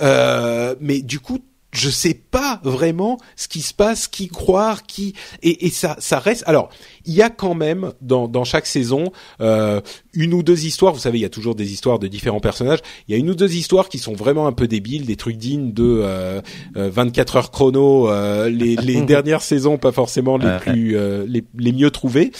euh, 0.00 0.74
mais 0.80 1.00
du 1.00 1.20
coup 1.20 1.40
je 1.72 1.90
sais 1.90 2.14
pas 2.14 2.60
vraiment 2.64 3.18
ce 3.36 3.48
qui 3.48 3.60
se 3.60 3.74
passe, 3.74 4.08
qui 4.08 4.28
croire, 4.28 4.84
qui 4.84 5.14
et, 5.42 5.66
et 5.66 5.70
ça 5.70 5.96
ça 5.98 6.18
reste. 6.18 6.44
Alors 6.46 6.70
il 7.04 7.14
y 7.14 7.22
a 7.22 7.30
quand 7.30 7.54
même 7.54 7.92
dans 8.00 8.28
dans 8.28 8.44
chaque 8.44 8.66
saison 8.66 9.12
euh, 9.40 9.80
une 10.14 10.32
ou 10.32 10.42
deux 10.42 10.64
histoires. 10.64 10.92
Vous 10.94 11.00
savez, 11.00 11.18
il 11.18 11.22
y 11.22 11.26
a 11.26 11.30
toujours 11.30 11.54
des 11.54 11.72
histoires 11.72 11.98
de 11.98 12.06
différents 12.08 12.40
personnages. 12.40 12.80
Il 13.08 13.12
y 13.12 13.14
a 13.14 13.18
une 13.18 13.30
ou 13.30 13.34
deux 13.34 13.54
histoires 13.54 13.88
qui 13.88 13.98
sont 13.98 14.14
vraiment 14.14 14.46
un 14.46 14.52
peu 14.52 14.66
débiles, 14.68 15.04
des 15.06 15.16
trucs 15.16 15.36
dignes 15.36 15.72
de 15.72 16.00
euh, 16.02 16.40
euh, 16.76 16.90
24 16.90 17.36
heures 17.36 17.50
chrono. 17.50 18.10
euh, 18.10 18.48
les 18.48 18.76
les 18.76 19.00
dernières 19.02 19.42
saisons, 19.42 19.76
pas 19.78 19.92
forcément 19.92 20.38
les 20.38 20.58
plus 20.58 20.96
euh, 20.96 21.24
les 21.28 21.44
les 21.58 21.72
mieux 21.72 21.90
trouvées. 21.90 22.32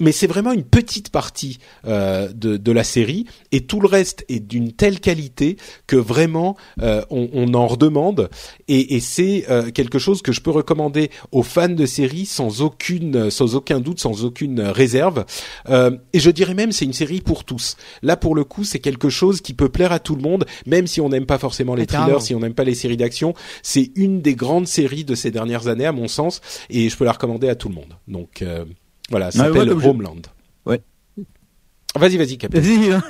Mais 0.00 0.12
c'est 0.12 0.26
vraiment 0.26 0.52
une 0.52 0.64
petite 0.64 1.10
partie 1.10 1.58
euh, 1.86 2.28
de, 2.32 2.56
de 2.56 2.72
la 2.72 2.84
série 2.84 3.26
et 3.52 3.60
tout 3.60 3.80
le 3.80 3.86
reste 3.86 4.24
est 4.28 4.40
d'une 4.40 4.72
telle 4.72 4.98
qualité 5.00 5.56
que 5.86 5.96
vraiment 5.96 6.56
euh, 6.80 7.02
on, 7.10 7.28
on 7.32 7.54
en 7.54 7.66
redemande 7.66 8.30
et, 8.68 8.96
et 8.96 9.00
c'est 9.00 9.44
euh, 9.50 9.70
quelque 9.70 9.98
chose 9.98 10.22
que 10.22 10.32
je 10.32 10.40
peux 10.40 10.50
recommander 10.50 11.10
aux 11.32 11.42
fans 11.42 11.68
de 11.68 11.86
série 11.86 12.26
sans 12.26 12.62
aucune 12.62 13.30
sans 13.30 13.54
aucun 13.54 13.80
doute 13.80 14.00
sans 14.00 14.24
aucune 14.24 14.60
réserve. 14.60 15.24
Euh, 15.68 15.90
et 16.12 16.20
je 16.20 16.30
dirais 16.30 16.54
même 16.54 16.72
c'est 16.72 16.84
une 16.84 16.92
série 16.92 17.20
pour 17.20 17.44
tous. 17.44 17.76
Là 18.02 18.16
pour 18.16 18.34
le 18.34 18.44
coup 18.44 18.64
c'est 18.64 18.80
quelque 18.80 19.10
chose 19.10 19.40
qui 19.40 19.54
peut 19.54 19.68
plaire 19.68 19.92
à 19.92 19.98
tout 19.98 20.16
le 20.16 20.22
monde 20.22 20.46
même 20.66 20.86
si 20.86 21.00
on 21.00 21.08
n'aime 21.10 21.26
pas 21.26 21.38
forcément 21.38 21.74
les 21.74 21.84
Ah, 21.90 22.04
thrillers 22.04 22.22
si 22.22 22.34
on 22.34 22.40
n'aime 22.40 22.54
pas 22.54 22.64
les 22.64 22.74
séries 22.74 22.96
d'action. 22.96 23.34
C'est 23.62 23.92
une 23.94 24.22
des 24.22 24.34
grandes 24.34 24.66
séries 24.66 25.04
de 25.04 25.14
ces 25.14 25.30
dernières 25.30 25.68
années 25.68 25.86
à 25.86 25.92
mon 25.92 26.08
sens 26.08 26.40
et 26.70 26.88
je 26.88 26.96
peux 26.96 27.04
la 27.04 27.12
recommander 27.12 27.48
à 27.48 27.54
tout 27.54 27.68
le 27.68 27.74
monde. 27.74 27.94
Donc 28.08 28.42
euh, 28.42 28.64
voilà 29.10 29.30
ça 29.30 29.42
Ouais, 29.42 29.48
s'appelle 29.48 29.62
ouais, 29.62 29.68
comme 29.68 29.82
je- 29.82 29.88
Homeland 29.88 30.16
Ouais. 30.66 30.80
vas-y 31.98 32.16
vas-y 32.16 32.38
Captain 32.38 32.60
Vas-y, 32.60 32.92
hein. 32.92 33.02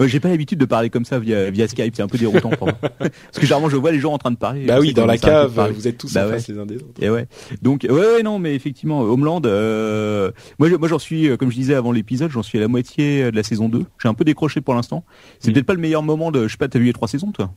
J'ai 0.06 0.20
pas 0.20 0.28
l'habitude 0.28 0.58
de 0.58 0.64
parler 0.64 0.90
comme 0.90 1.04
ça 1.04 1.18
via, 1.18 1.50
via 1.50 1.66
Skype, 1.66 1.94
c'est 1.96 2.02
un 2.02 2.06
peu 2.08 2.18
déroutant 2.18 2.50
pour 2.50 2.68
moi. 2.68 2.76
Parce 2.98 3.10
que 3.34 3.40
généralement 3.42 3.68
je 3.68 3.76
vois 3.76 3.90
les 3.90 3.98
gens 3.98 4.12
en 4.12 4.18
train 4.18 4.30
de 4.30 4.36
parler. 4.36 4.64
bah 4.64 4.78
oui 4.78 4.92
dans 4.94 5.06
la 5.06 5.18
cave 5.18 5.72
vous 5.74 5.88
êtes 5.88 5.98
tous 5.98 6.12
Bah 6.12 6.22
en 6.24 6.26
ouais. 6.28 6.32
face 6.34 6.48
les 6.48 6.58
uns 6.58 6.66
des 6.66 6.76
autres 6.76 7.02
Et 7.02 7.10
ouais. 7.10 7.26
Donc 7.62 7.84
ouais, 7.88 7.90
ouais 7.90 8.22
non 8.22 8.38
mais 8.38 8.54
effectivement 8.54 9.00
Homeland 9.00 9.42
euh, 9.44 10.30
moi 10.60 10.68
je- 10.68 10.76
moi 10.76 10.86
j'en 10.88 10.98
suis 11.00 11.28
euh, 11.28 11.36
comme 11.36 11.50
je 11.50 11.56
disais 11.56 11.74
avant 11.74 11.90
l'épisode, 11.92 12.30
j'en 12.30 12.42
suis 12.44 12.58
à 12.58 12.60
la 12.60 12.68
moitié 12.68 13.30
de 13.30 13.36
la 13.36 13.42
saison 13.42 13.68
2. 13.68 13.84
J'ai 14.00 14.08
un 14.08 14.14
peu 14.14 14.24
décroché 14.24 14.60
pour 14.60 14.74
l'instant. 14.74 15.04
C'est 15.40 15.50
Mm. 15.50 15.54
peut-être 15.54 15.66
pas 15.66 15.74
le 15.74 15.80
meilleur 15.80 16.02
moment 16.02 16.30
de 16.30 16.46
je 16.46 16.52
sais 16.52 16.58
pas 16.58 16.68
t'as 16.68 16.78
vu 16.78 16.84
les 16.86 16.92
trois 16.92 17.08
saisons 17.08 17.32
toi? 17.32 17.52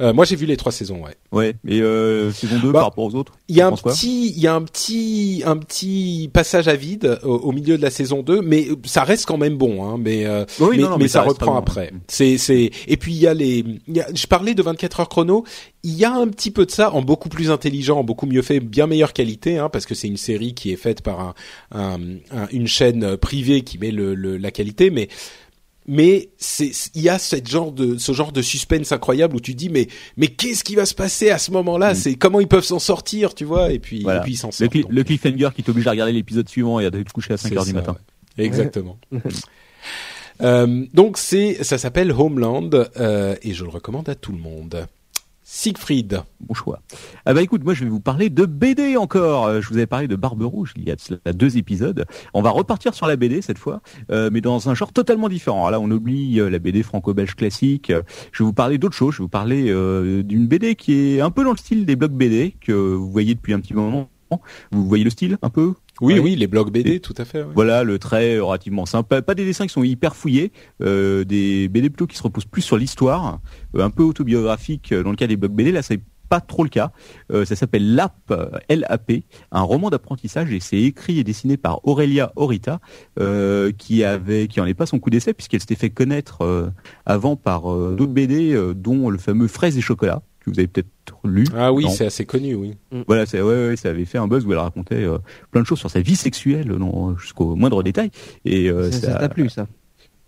Euh, 0.00 0.12
moi 0.12 0.24
j'ai 0.24 0.36
vu 0.36 0.46
les 0.46 0.56
trois 0.56 0.72
saisons 0.72 1.02
ouais 1.04 1.16
Ouais, 1.32 1.54
et 1.66 1.80
euh, 1.80 2.30
saison 2.32 2.58
2 2.58 2.68
Bah, 2.72 2.80
par 2.80 2.84
rapport 2.88 3.04
aux 3.04 3.14
autres. 3.14 3.32
Il 3.48 3.56
y 3.56 3.60
a 3.60 3.66
un 3.66 3.72
petit, 3.72 4.30
il 4.34 4.40
y 4.40 4.46
a 4.46 4.54
un 4.54 4.62
petit, 4.62 5.42
un 5.46 5.56
petit 5.56 6.30
passage 6.32 6.68
à 6.68 6.76
vide 6.76 7.18
au, 7.22 7.34
au 7.36 7.52
milieu 7.52 7.76
de 7.76 7.82
la 7.82 7.90
saison 7.90 8.22
2, 8.22 8.40
mais 8.42 8.68
ça 8.84 9.04
reste 9.04 9.26
quand 9.26 9.38
même 9.38 9.56
bon, 9.56 9.84
hein, 9.84 9.96
mais, 9.98 10.24
euh, 10.26 10.44
Oui, 10.60 10.76
mais, 10.76 10.82
non, 10.82 10.90
non, 10.90 10.96
mais 10.98 11.04
mais 11.04 11.08
ça, 11.08 11.22
reprend 11.22 11.52
bon. 11.52 11.58
après. 11.58 11.92
C'est, 12.08 12.38
c'est, 12.38 12.70
et 12.86 12.96
puis 12.96 13.12
il 13.12 13.18
y 13.20 13.26
a 13.26 13.34
les, 13.34 13.64
il 13.88 13.96
y 13.96 14.00
a- 14.00 14.08
je 14.14 14.26
parlais 14.26 14.54
de 14.54 14.62
24 14.62 15.00
heures 15.00 15.08
chrono, 15.08 15.44
il 15.84 15.94
y 15.94 16.04
a 16.04 16.12
un 16.14 16.28
petit 16.28 16.50
peu 16.50 16.64
de 16.66 16.70
ça 16.70 16.92
en 16.92 17.02
beaucoup 17.02 17.28
plus 17.28 17.50
intelligent, 17.50 17.98
en 17.98 18.04
beaucoup 18.04 18.26
mieux 18.26 18.42
fait, 18.42 18.60
bien 18.60 18.86
meilleure 18.86 19.12
qualité, 19.12 19.58
hein, 19.58 19.68
parce 19.68 19.86
que 19.86 19.94
c'est 19.94 20.08
une 20.08 20.16
série 20.16 20.54
qui 20.54 20.72
est 20.72 20.76
faite 20.76 21.02
par 21.02 21.20
un, 21.20 21.34
un- 21.72 21.98
un- 22.30 22.48
une 22.52 22.66
chaîne 22.66 23.16
privée 23.16 23.62
qui 23.62 23.78
met 23.78 23.90
le, 23.90 24.14
le- 24.14 24.36
la 24.36 24.50
qualité, 24.50 24.90
mais 24.90 25.08
mais 25.86 26.30
c'est 26.38 26.70
il 26.94 27.02
y 27.02 27.08
a 27.08 27.18
cette 27.18 27.48
genre 27.48 27.72
de 27.72 27.98
ce 27.98 28.12
genre 28.12 28.32
de 28.32 28.42
suspense 28.42 28.92
incroyable 28.92 29.36
où 29.36 29.40
tu 29.40 29.54
dis 29.54 29.68
mais 29.68 29.88
mais 30.16 30.28
qu'est-ce 30.28 30.62
qui 30.64 30.74
va 30.76 30.86
se 30.86 30.94
passer 30.94 31.30
à 31.30 31.38
ce 31.38 31.50
moment-là? 31.50 31.92
Mm. 31.92 31.96
c'est 31.96 32.14
comment 32.14 32.38
ils 32.40 32.46
peuvent 32.48 32.64
s'en 32.64 32.78
sortir 32.78 33.34
tu 33.34 33.44
vois? 33.44 33.72
Et 33.72 33.78
puis 33.78 34.02
Voilà. 34.02 34.20
et 34.20 34.22
puis 34.22 34.32
ils 34.34 34.36
s'en 34.36 34.48
Le, 34.48 34.52
sortent 34.52 34.74
le 34.88 35.04
cliffhanger 35.04 35.48
qui 35.56 35.62
t'oblige 35.62 35.86
à 35.86 35.90
regarder 35.90 36.12
l'épisode 36.12 36.48
suivant 36.48 36.78
et 36.80 36.86
à 36.86 36.90
te 36.90 37.02
coucher 37.12 37.34
à 37.34 37.36
5 37.36 37.48
C'est 37.48 37.56
heures 37.58 37.64
du 37.64 37.72
matin. 37.72 37.96
ouais. 38.38 38.44
exactement 38.44 38.98
Euh, 40.40 40.86
donc 40.94 41.18
c'est 41.18 41.62
ça 41.62 41.78
s'appelle 41.78 42.10
Homeland 42.10 42.70
euh, 42.96 43.36
et 43.42 43.52
je 43.52 43.62
le 43.64 43.70
recommande 43.70 44.08
à 44.08 44.14
tout 44.14 44.32
le 44.32 44.38
monde 44.38 44.86
Siegfried. 45.54 46.22
Bon 46.40 46.54
choix. 46.54 46.80
Ah 47.26 47.34
bah 47.34 47.42
écoute, 47.42 47.62
moi 47.62 47.74
je 47.74 47.84
vais 47.84 47.90
vous 47.90 48.00
parler 48.00 48.30
de 48.30 48.46
BD 48.46 48.96
encore. 48.96 49.44
Euh, 49.44 49.60
Je 49.60 49.68
vous 49.68 49.76
avais 49.76 49.86
paré 49.86 50.08
de 50.08 50.16
Barbe 50.16 50.40
Rouge 50.40 50.72
il 50.76 50.88
y 50.88 50.90
a 50.90 51.32
deux 51.34 51.58
épisodes. 51.58 52.06
On 52.32 52.40
va 52.40 52.48
repartir 52.48 52.94
sur 52.94 53.06
la 53.06 53.16
BD 53.16 53.42
cette 53.42 53.58
fois, 53.58 53.82
euh, 54.10 54.30
mais 54.32 54.40
dans 54.40 54.70
un 54.70 54.74
genre 54.74 54.94
totalement 54.94 55.28
différent. 55.28 55.68
Là, 55.68 55.78
on 55.78 55.90
oublie 55.90 56.40
euh, 56.40 56.48
la 56.48 56.58
BD 56.58 56.82
franco-belge 56.82 57.34
classique. 57.34 57.92
Je 58.32 58.42
vais 58.42 58.46
vous 58.46 58.54
parler 58.54 58.78
d'autre 58.78 58.96
chose. 58.96 59.12
Je 59.12 59.18
vais 59.18 59.24
vous 59.24 59.28
parler 59.28 59.64
d'une 60.24 60.46
BD 60.46 60.74
qui 60.74 61.16
est 61.16 61.20
un 61.20 61.30
peu 61.30 61.44
dans 61.44 61.52
le 61.52 61.58
style 61.58 61.84
des 61.84 61.96
blocs 61.96 62.12
BD 62.12 62.56
que 62.58 62.72
vous 62.72 63.10
voyez 63.10 63.34
depuis 63.34 63.52
un 63.52 63.60
petit 63.60 63.74
moment. 63.74 64.08
Vous 64.70 64.88
voyez 64.88 65.04
le 65.04 65.10
style 65.10 65.36
un 65.42 65.50
peu? 65.50 65.74
Oui, 66.02 66.14
Ouais. 66.14 66.18
oui, 66.20 66.36
les 66.36 66.46
blocs 66.46 66.70
BD, 66.70 67.00
tout 67.00 67.14
à 67.16 67.24
fait. 67.24 67.42
ouais. 67.42 67.48
Voilà, 67.54 67.84
le 67.84 67.98
trait 67.98 68.38
relativement 68.38 68.84
simple. 68.86 69.08
Pas- 69.08 69.22
Pas 69.22 69.34
des 69.34 69.44
dessins 69.46 69.66
qui 69.66 69.72
sont 69.72 69.84
hyper 69.84 70.14
fouillés, 70.16 70.52
euh, 70.82 71.24
des 71.24 71.68
BD 71.68 71.88
plutôt 71.88 72.06
qui 72.06 72.16
se 72.16 72.22
reposent 72.22 72.44
plus 72.44 72.62
sur 72.62 72.76
l'histoire, 72.76 73.40
euh, 73.76 73.82
un 73.84 73.90
peu 73.90 74.02
autobiographique 74.02 74.92
euh, 74.92 75.02
dans 75.02 75.10
le 75.10 75.16
cas 75.16 75.26
des 75.26 75.36
blocs 75.36 75.52
BD. 75.52 75.72
Là, 75.72 75.80
c'est 75.82 76.00
pas 76.28 76.40
trop 76.40 76.62
le 76.64 76.70
cas. 76.70 76.92
Euh, 77.30 77.44
ça 77.44 77.54
s'appelle 77.56 77.94
LAP, 77.94 78.32
L-A-P, 78.68 79.24
un 79.50 79.60
roman 79.60 79.90
d'apprentissage 79.90 80.50
et 80.50 80.60
c'est 80.60 80.78
écrit 80.80 81.18
et 81.18 81.24
dessiné 81.24 81.58
par 81.58 81.86
Aurelia 81.86 82.32
Orita, 82.36 82.80
euh, 83.20 83.70
qui 83.76 84.02
avait, 84.02 84.48
qui 84.48 84.58
en 84.60 84.64
est 84.66 84.72
pas 84.72 84.86
son 84.86 84.98
coup 84.98 85.10
d'essai 85.10 85.34
puisqu'elle 85.34 85.60
s'était 85.60 85.74
fait 85.74 85.90
connaître 85.90 86.42
euh, 86.42 86.70
avant 87.04 87.36
par 87.36 87.62
d'autres 87.64 88.12
BD, 88.14 88.52
euh, 88.54 88.72
dont 88.74 89.10
le 89.10 89.18
fameux 89.18 89.46
Fraises 89.46 89.76
et 89.76 89.82
chocolat 89.82 90.22
que 90.44 90.50
vous 90.50 90.58
avez 90.58 90.66
peut-être 90.68 90.88
lu. 91.24 91.44
Ah 91.56 91.72
oui, 91.72 91.86
c'est 91.90 92.06
assez 92.06 92.24
connu, 92.26 92.54
oui. 92.54 92.74
Voilà, 93.06 93.26
c'est 93.26 93.40
ouais, 93.40 93.68
ouais, 93.68 93.76
ça 93.76 93.90
avait 93.90 94.04
fait 94.04 94.18
un 94.18 94.26
buzz 94.28 94.44
où 94.46 94.52
elle 94.52 94.58
racontait 94.58 94.96
euh, 95.04 95.18
plein 95.50 95.62
de 95.62 95.66
choses 95.66 95.78
sur 95.78 95.90
sa 95.90 96.00
vie 96.00 96.16
sexuelle, 96.16 96.68
non, 96.68 97.16
jusqu'au 97.16 97.54
moindre 97.56 97.82
détail. 97.82 98.10
Et 98.44 98.68
euh, 98.70 98.90
Ça 98.90 99.14
t'a 99.14 99.28
plu, 99.28 99.48
ça? 99.48 99.66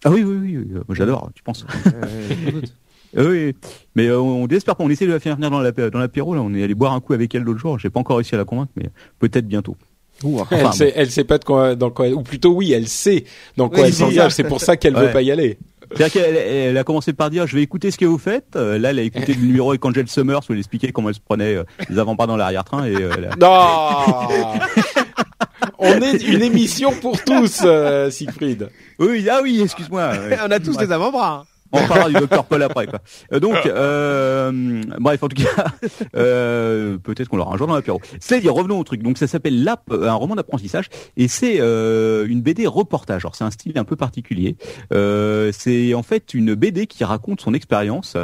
Ah 0.04 0.10
oui, 0.10 0.22
oui, 0.22 0.36
oui, 0.40 0.56
oui, 0.58 0.66
euh, 0.74 0.82
moi 0.86 0.94
j'adore. 0.94 1.30
Tu 1.34 1.42
penses 1.42 1.64
Oui, 3.16 3.54
mais 3.94 4.08
euh, 4.08 4.18
on 4.20 4.46
désespère 4.48 4.74
pas. 4.74 4.82
On 4.84 4.90
essaie 4.90 5.06
de 5.06 5.12
la 5.12 5.20
faire 5.20 5.36
venir 5.36 5.48
dans 5.50 5.60
la 5.60 5.70
dans 5.70 5.98
l'apéro. 6.00 6.34
Là, 6.34 6.40
on 6.42 6.52
est 6.52 6.64
allé 6.64 6.74
boire 6.74 6.92
un 6.94 7.00
coup 7.00 7.12
avec 7.12 7.32
elle 7.34 7.42
l'autre 7.44 7.60
jour. 7.60 7.78
J'ai 7.78 7.88
pas 7.90 8.00
encore 8.00 8.16
réussi 8.16 8.34
à 8.34 8.38
la 8.38 8.44
convaincre, 8.44 8.72
mais 8.76 8.90
peut-être 9.20 9.46
bientôt. 9.46 9.76
Enfin, 10.24 10.56
elle, 10.56 10.72
sait, 10.72 10.92
elle 10.96 11.10
sait 11.10 11.24
pas 11.24 11.38
de 11.38 11.44
quoi, 11.44 11.74
dans 11.74 11.90
quoi, 11.90 12.08
ou 12.08 12.22
plutôt 12.22 12.52
oui, 12.54 12.72
elle 12.72 12.88
sait 12.88 13.24
dans 13.56 13.68
quoi 13.68 13.80
Oui, 13.80 13.84
elle 13.88 13.92
c'est 13.94 14.04
s'engage. 14.04 14.32
C'est 14.32 14.44
pour 14.44 14.60
ça 14.60 14.76
qu'elle 14.76 14.96
Ouais. 14.96 15.06
veut 15.06 15.12
pas 15.12 15.22
y 15.22 15.30
aller. 15.30 15.58
C'est-à-dire 15.94 16.12
qu'elle 16.22 16.36
elle 16.36 16.76
a 16.78 16.84
commencé 16.84 17.12
par 17.12 17.30
dire 17.30 17.46
je 17.46 17.56
vais 17.56 17.62
écouter 17.62 17.90
ce 17.90 17.98
que 17.98 18.04
vous 18.04 18.18
faites. 18.18 18.56
Euh, 18.56 18.78
là, 18.78 18.90
elle 18.90 18.98
a 18.98 19.02
écouté 19.02 19.34
le 19.34 19.40
numéro 19.46 19.70
avec 19.70 19.84
Angel 19.84 20.08
Summers 20.08 20.40
où 20.48 20.52
elle 20.52 20.58
expliquait 20.58 20.92
comment 20.92 21.08
elle 21.08 21.14
se 21.14 21.20
prenait 21.20 21.54
euh, 21.56 21.64
les 21.88 21.98
avant-bras 21.98 22.26
dans 22.26 22.36
l'arrière-train 22.36 22.84
et 22.86 22.94
euh, 22.96 23.10
elle 23.16 23.24
a- 23.26 23.36
Non 23.36 24.68
On 25.78 26.00
est 26.00 26.22
une 26.22 26.42
émission 26.42 26.92
pour 26.92 27.22
tous, 27.22 27.62
euh, 27.64 28.10
Siegfried. 28.10 28.68
Oui, 28.98 29.26
ah 29.30 29.40
oui, 29.42 29.60
excuse-moi. 29.62 30.12
On 30.46 30.50
a 30.50 30.60
tous 30.60 30.76
des 30.76 30.90
avant-bras. 30.92 31.44
On 31.74 31.86
parlera 31.88 32.08
du 32.08 32.14
docteur 32.14 32.44
Paul 32.44 32.62
après. 32.62 32.86
Quoi. 32.86 33.00
Euh, 33.32 33.40
donc, 33.40 33.56
euh, 33.66 34.82
bref, 34.98 35.22
en 35.22 35.28
tout 35.28 35.42
cas, 35.42 35.66
euh, 36.16 36.98
peut-être 36.98 37.28
qu'on 37.28 37.36
l'aura 37.36 37.54
un 37.54 37.56
jour 37.58 37.66
dans 37.66 37.74
l'apéro. 37.74 38.00
C'est-à-dire, 38.20 38.54
revenons 38.54 38.78
au 38.78 38.84
truc. 38.84 39.02
Donc, 39.02 39.18
ça 39.18 39.26
s'appelle 39.26 39.62
Lap, 39.64 39.82
euh, 39.90 40.08
un 40.08 40.14
roman 40.14 40.36
d'apprentissage, 40.36 40.88
et 41.16 41.28
c'est 41.28 41.56
euh, 41.60 42.26
une 42.28 42.40
BD 42.42 42.66
reportage. 42.66 43.24
Alors, 43.24 43.34
c'est 43.34 43.44
un 43.44 43.50
style 43.50 43.76
un 43.78 43.84
peu 43.84 43.96
particulier. 43.96 44.56
Euh, 44.92 45.50
c'est 45.52 45.94
en 45.94 46.02
fait 46.02 46.32
une 46.34 46.54
BD 46.54 46.86
qui 46.86 47.04
raconte 47.04 47.40
son 47.40 47.54
expérience 47.54 48.16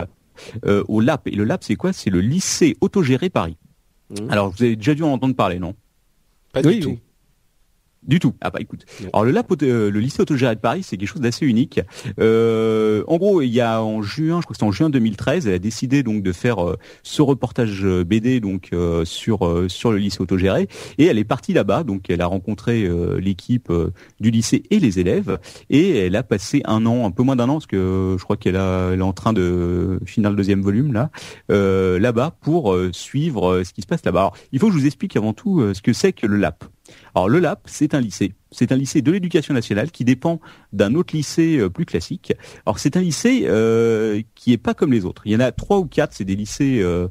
euh, 0.64 0.84
au 0.88 1.00
LAP. 1.00 1.26
Et 1.28 1.32
le 1.32 1.44
LAP, 1.44 1.64
c'est 1.64 1.76
quoi? 1.76 1.92
C'est 1.92 2.10
le 2.10 2.20
lycée 2.20 2.76
autogéré 2.80 3.30
Paris. 3.30 3.56
Mhm. 4.10 4.30
Alors, 4.30 4.50
vous 4.50 4.62
avez 4.62 4.76
déjà 4.76 4.94
dû 4.94 5.02
en 5.02 5.12
entendre 5.12 5.34
parler, 5.36 5.58
non? 5.58 5.74
Pas 6.52 6.60
Oui, 6.64 6.76
du 6.76 6.80
tout. 6.80 6.88
oui. 6.90 6.98
Du 8.02 8.18
tout. 8.18 8.34
Ah 8.40 8.50
bah 8.50 8.60
écoute. 8.60 8.86
Alors 9.12 9.24
le 9.24 9.32
euh, 9.62 9.90
le 9.90 10.00
lycée 10.00 10.22
autogéré 10.22 10.54
de 10.54 10.60
Paris, 10.60 10.82
c'est 10.82 10.96
quelque 10.96 11.08
chose 11.08 11.22
d'assez 11.22 11.46
unique. 11.46 11.80
Euh, 12.18 13.02
en 13.06 13.16
gros, 13.16 13.42
il 13.42 13.50
y 13.50 13.60
a 13.60 13.82
en 13.82 14.02
juin, 14.02 14.40
je 14.40 14.46
crois 14.46 14.52
que 14.52 14.54
c'était 14.54 14.64
en 14.64 14.72
juin 14.72 14.90
2013, 14.90 15.46
elle 15.46 15.54
a 15.54 15.58
décidé 15.58 16.02
donc 16.02 16.22
de 16.22 16.32
faire 16.32 16.64
euh, 16.66 16.76
ce 17.02 17.22
reportage 17.22 17.84
BD 18.04 18.40
donc 18.40 18.70
euh, 18.72 19.04
sur 19.04 19.46
euh, 19.46 19.68
sur 19.68 19.92
le 19.92 19.98
lycée 19.98 20.20
autogéré 20.20 20.68
et 20.98 21.06
elle 21.06 21.18
est 21.18 21.24
partie 21.24 21.52
là-bas. 21.52 21.84
Donc 21.84 22.10
elle 22.10 22.20
a 22.20 22.26
rencontré 22.26 22.84
euh, 22.84 23.18
l'équipe 23.20 23.72
du 24.20 24.30
lycée 24.30 24.62
et 24.70 24.78
les 24.78 24.98
élèves 24.98 25.38
et 25.68 26.06
elle 26.06 26.16
a 26.16 26.22
passé 26.22 26.62
un 26.64 26.86
an, 26.86 27.06
un 27.06 27.10
peu 27.10 27.22
moins 27.22 27.36
d'un 27.36 27.48
an 27.48 27.54
parce 27.54 27.66
que 27.66 28.16
je 28.18 28.24
crois 28.24 28.36
qu'elle 28.36 28.56
a, 28.56 28.90
elle 28.92 29.00
est 29.00 29.02
en 29.02 29.12
train 29.12 29.32
de 29.32 30.00
finir 30.06 30.30
le 30.30 30.36
deuxième 30.36 30.62
volume 30.62 30.92
là 30.92 31.10
euh, 31.50 31.98
là-bas 31.98 32.36
pour 32.40 32.76
suivre 32.92 33.62
ce 33.64 33.72
qui 33.72 33.82
se 33.82 33.86
passe 33.86 34.04
là-bas. 34.04 34.20
Alors, 34.20 34.36
il 34.52 34.58
faut 34.58 34.68
que 34.68 34.74
je 34.74 34.78
vous 34.78 34.86
explique 34.86 35.16
avant 35.16 35.32
tout 35.32 35.62
ce 35.74 35.82
que 35.82 35.92
c'est 35.92 36.12
que 36.12 36.26
le 36.26 36.36
LAP. 36.36 36.64
Alors 37.14 37.28
le 37.28 37.38
LAP, 37.38 37.60
c'est 37.66 37.94
un 37.94 38.00
lycée. 38.00 38.34
C'est 38.52 38.72
un 38.72 38.76
lycée 38.76 39.00
de 39.00 39.12
l'éducation 39.12 39.54
nationale 39.54 39.90
qui 39.90 40.04
dépend 40.04 40.40
d'un 40.72 40.94
autre 40.94 41.14
lycée 41.14 41.58
euh, 41.58 41.70
plus 41.70 41.86
classique. 41.86 42.32
Alors 42.66 42.78
c'est 42.78 42.96
un 42.96 43.00
lycée 43.00 43.44
euh, 43.44 44.22
qui 44.34 44.52
est 44.52 44.58
pas 44.58 44.74
comme 44.74 44.92
les 44.92 45.04
autres. 45.04 45.22
Il 45.24 45.32
y 45.32 45.36
en 45.36 45.40
a 45.40 45.52
trois 45.52 45.78
ou 45.78 45.86
quatre, 45.86 46.14
c'est 46.14 46.24
des 46.24 46.34
lycées 46.34 46.80
euh, 46.82 47.08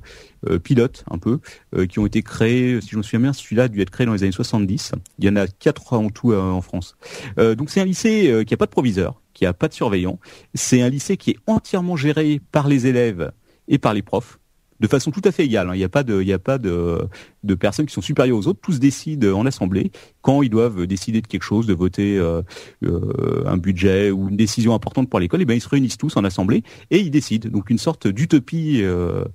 pilotes 0.64 1.04
un 1.12 1.18
peu, 1.18 1.40
qui 1.88 2.00
ont 2.00 2.06
été 2.06 2.24
créés, 2.24 2.80
si 2.82 2.90
je 2.92 2.98
me 2.98 3.04
souviens 3.04 3.20
bien, 3.20 3.34
celui-là 3.34 3.64
a 3.64 3.68
dû 3.68 3.82
être 3.82 3.90
créé 3.90 4.06
dans 4.06 4.14
les 4.14 4.24
années 4.24 4.32
70. 4.32 4.94
Il 5.20 5.26
y 5.26 5.30
en 5.30 5.36
a 5.36 5.48
quatre 5.48 5.94
en 5.94 6.10
tout 6.10 6.34
en 6.34 6.62
France. 6.62 6.96
Donc 7.38 7.70
c'est 7.70 7.82
un 7.82 7.86
lycée 7.86 8.44
qui 8.48 8.54
a 8.54 8.58
pas 8.58 8.66
de 8.66 8.72
proviseur, 8.72 9.22
qui 9.34 9.46
a 9.46 9.54
pas 9.54 9.68
de 9.68 9.74
surveillant. 9.74 10.18
C'est 10.54 10.82
un 10.82 10.90
lycée 10.90 11.18
qui 11.18 11.32
est 11.32 11.38
entièrement 11.46 11.98
géré 11.98 12.42
par 12.52 12.70
les 12.70 12.88
élèves 12.88 13.34
et 13.68 13.78
par 13.80 13.94
les 13.94 14.02
profs 14.02 14.39
de 14.80 14.88
façon 14.88 15.12
tout 15.12 15.22
à 15.24 15.32
fait 15.32 15.46
égale. 15.46 15.70
hein. 15.70 15.76
Il 15.76 15.78
n'y 15.78 15.84
a 15.84 15.90
pas 15.90 16.04
de, 16.04 16.22
il 16.22 16.32
a 16.34 16.40
pas 16.40 16.58
de, 16.58 17.00
de 17.44 17.56
personnes 17.56 17.86
qui 17.86 17.94
sont 17.94 18.02
supérieures 18.02 18.38
aux 18.38 18.48
autres. 18.48 18.60
Tous 18.62 18.80
décident 18.80 19.38
en 19.38 19.46
assemblée 19.46 19.92
quand 20.22 20.42
ils 20.42 20.50
doivent 20.50 20.86
décider 20.86 21.22
de 21.22 21.28
quelque 21.28 21.44
chose, 21.44 21.68
de 21.68 21.74
voter 21.74 22.18
euh, 22.18 22.42
euh, 22.84 23.44
un 23.46 23.58
budget 23.58 24.12
ou 24.12 24.30
une 24.30 24.38
décision 24.38 24.74
importante 24.74 25.10
pour 25.10 25.20
l'école. 25.20 25.42
Et 25.42 25.46
ben 25.46 25.56
ils 25.56 25.62
se 25.62 25.70
réunissent 25.70 25.98
tous 25.98 26.16
en 26.18 26.24
assemblée 26.24 26.64
et 26.92 27.00
ils 27.00 27.12
décident. 27.12 27.50
Donc 27.50 27.70
une 27.70 27.78
sorte 27.78 28.08
d'utopie 28.08 28.82
euh, 28.84 29.26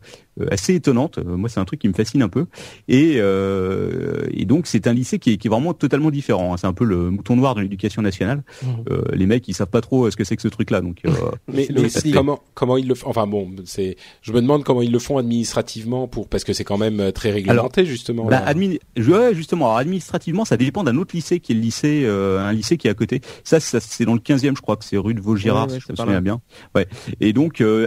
assez 0.51 0.75
étonnante. 0.75 1.19
Euh, 1.19 1.37
Moi, 1.37 1.49
c'est 1.49 1.61
un 1.61 1.65
truc 1.65 1.81
qui 1.81 1.89
me 1.89 1.93
fascine 1.95 2.23
un 2.23 2.29
peu. 2.29 2.47
Et, 2.89 3.15
euh, 3.19 4.27
et 4.31 4.45
donc 4.45 4.67
c'est 4.67 4.87
un 4.87 4.93
lycée 4.93 5.19
qui 5.19 5.33
est, 5.33 5.37
qui 5.37 5.49
est 5.49 5.51
vraiment 5.51 5.75
totalement 5.75 6.11
différent. 6.11 6.53
hein. 6.53 6.57
C'est 6.57 6.67
un 6.67 6.73
peu 6.73 6.85
le 6.85 7.11
mouton 7.11 7.37
noir 7.37 7.55
de 7.55 7.61
l'éducation 7.61 8.03
nationale. 8.03 8.43
Euh, 8.91 9.03
les 9.13 9.27
mecs, 9.27 9.47
ils 9.49 9.55
savent 9.55 9.69
pas 9.69 9.81
trop 9.81 10.07
euh, 10.07 10.11
ce 10.11 10.17
que 10.17 10.25
c'est 10.25 10.37
que 10.37 10.43
ce 10.43 10.49
truc-là. 10.49 10.81
Donc 10.81 10.99
euh, 11.07 11.11
Mais, 11.53 11.69
comment 12.13 12.41
comment 12.55 12.77
ils 12.77 12.89
le 12.89 12.95
font 12.95 13.09
Enfin 13.09 13.27
bon, 13.27 13.51
c'est. 13.65 13.97
Je 14.23 14.33
me 14.33 14.41
demande 14.41 14.65
comment 14.65 14.83
ils 14.83 14.93
le 14.93 14.99
font 14.99 15.19
administrativement 15.19 16.09
pour 16.09 16.29
parce 16.29 16.45
que 16.45 16.53
c'est 16.53 16.65
quand 16.65 16.79
même 16.79 17.01
euh, 17.01 17.11
très 17.13 17.31
réglementé 17.31 17.85
justement. 17.87 18.25
Bah, 18.25 18.41
là. 18.45 18.53
admi- 18.53 18.81
je- 18.97 19.11
ouais, 19.11 19.35
justement. 19.35 19.67
Alors, 19.67 19.79
administrativement, 19.79 20.45
ça 20.45 20.57
dépend 20.57 20.85
d'un 20.85 20.97
autre 20.97 21.15
lycée 21.15 21.41
qui 21.41 21.53
est 21.53 21.55
le 21.55 21.61
lycée, 21.61 22.03
euh, 22.05 22.41
un 22.41 22.53
lycée 22.53 22.77
qui 22.77 22.87
est 22.89 22.91
à 22.91 22.95
côté. 22.95 23.21
Ça, 23.45 23.61
ça 23.61 23.81
c'est 23.81 24.05
dans 24.05 24.15
le 24.15 24.21
15e, 24.21 24.57
je 24.57 24.63
crois 24.63 24.77
que 24.77 24.85
c'est 24.85 24.97
rue 24.97 25.15
de 25.15 25.21
Vaugirard, 25.21 25.67
Ouais, 25.67 25.75
ouais, 25.75 25.79
si 25.81 25.85
je 25.87 25.93
me 25.93 25.97
souviens 25.97 26.15
là. 26.15 26.21
bien. 26.21 26.41
Ouais. 26.75 26.87
Et 27.21 27.33
donc, 27.33 27.61
euh, 27.61 27.87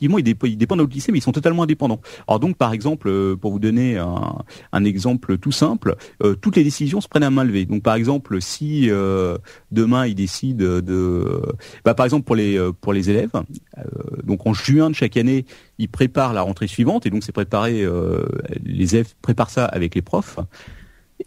administrativement, 0.00 0.18
ils, 0.18 0.24
dép- 0.24 0.46
ils 0.48 0.56
dépendent 0.56 0.78
d'un 0.78 0.84
autre 0.84 0.94
lycée, 0.94 1.12
mais 1.12 1.18
ils 1.18 1.22
sont 1.22 1.32
totalement 1.32 1.62
indépendants. 1.62 2.00
Alors 2.26 2.40
donc, 2.40 2.56
par 2.56 2.72
exemple, 2.72 3.08
euh, 3.08 3.36
pour 3.36 3.52
vous 3.52 3.58
donner 3.58 3.98
un, 3.98 4.38
un 4.72 4.84
exemple 4.84 5.38
tout 5.38 5.52
simple, 5.52 5.96
euh, 6.22 6.34
toutes 6.34 6.56
les 6.56 6.64
décisions 6.64 7.00
se 7.00 7.08
prennent 7.08 7.22
à 7.22 7.30
main 7.30 7.44
levée. 7.44 7.66
Donc, 7.66 7.82
par 7.82 7.94
exemple, 7.94 8.40
si 8.40 8.90
euh, 8.90 9.36
demain 9.70 10.06
ils 10.06 10.14
décident 10.14 10.80
de, 10.80 11.42
bah, 11.84 11.94
par 11.94 12.06
exemple 12.06 12.24
pour 12.24 12.36
les 12.36 12.58
euh, 12.58 12.72
pour 12.72 12.92
les 12.92 13.10
élèves, 13.10 13.30
euh, 13.34 13.82
donc 14.24 14.46
en 14.46 14.54
juin 14.54 14.90
de 14.90 14.94
chaque 14.94 15.16
année, 15.16 15.44
ils 15.78 15.88
préparent 15.88 16.32
la 16.32 16.42
rentrée 16.42 16.66
suivante 16.68 17.06
et 17.06 17.10
donc 17.10 17.22
c'est 17.24 17.32
préparé. 17.32 17.82
euh, 17.82 18.24
les 18.64 18.94
élèves 18.94 19.14
préparent 19.22 19.50
ça 19.50 19.64
avec 19.64 19.94
les 19.94 20.02
profs. 20.02 20.38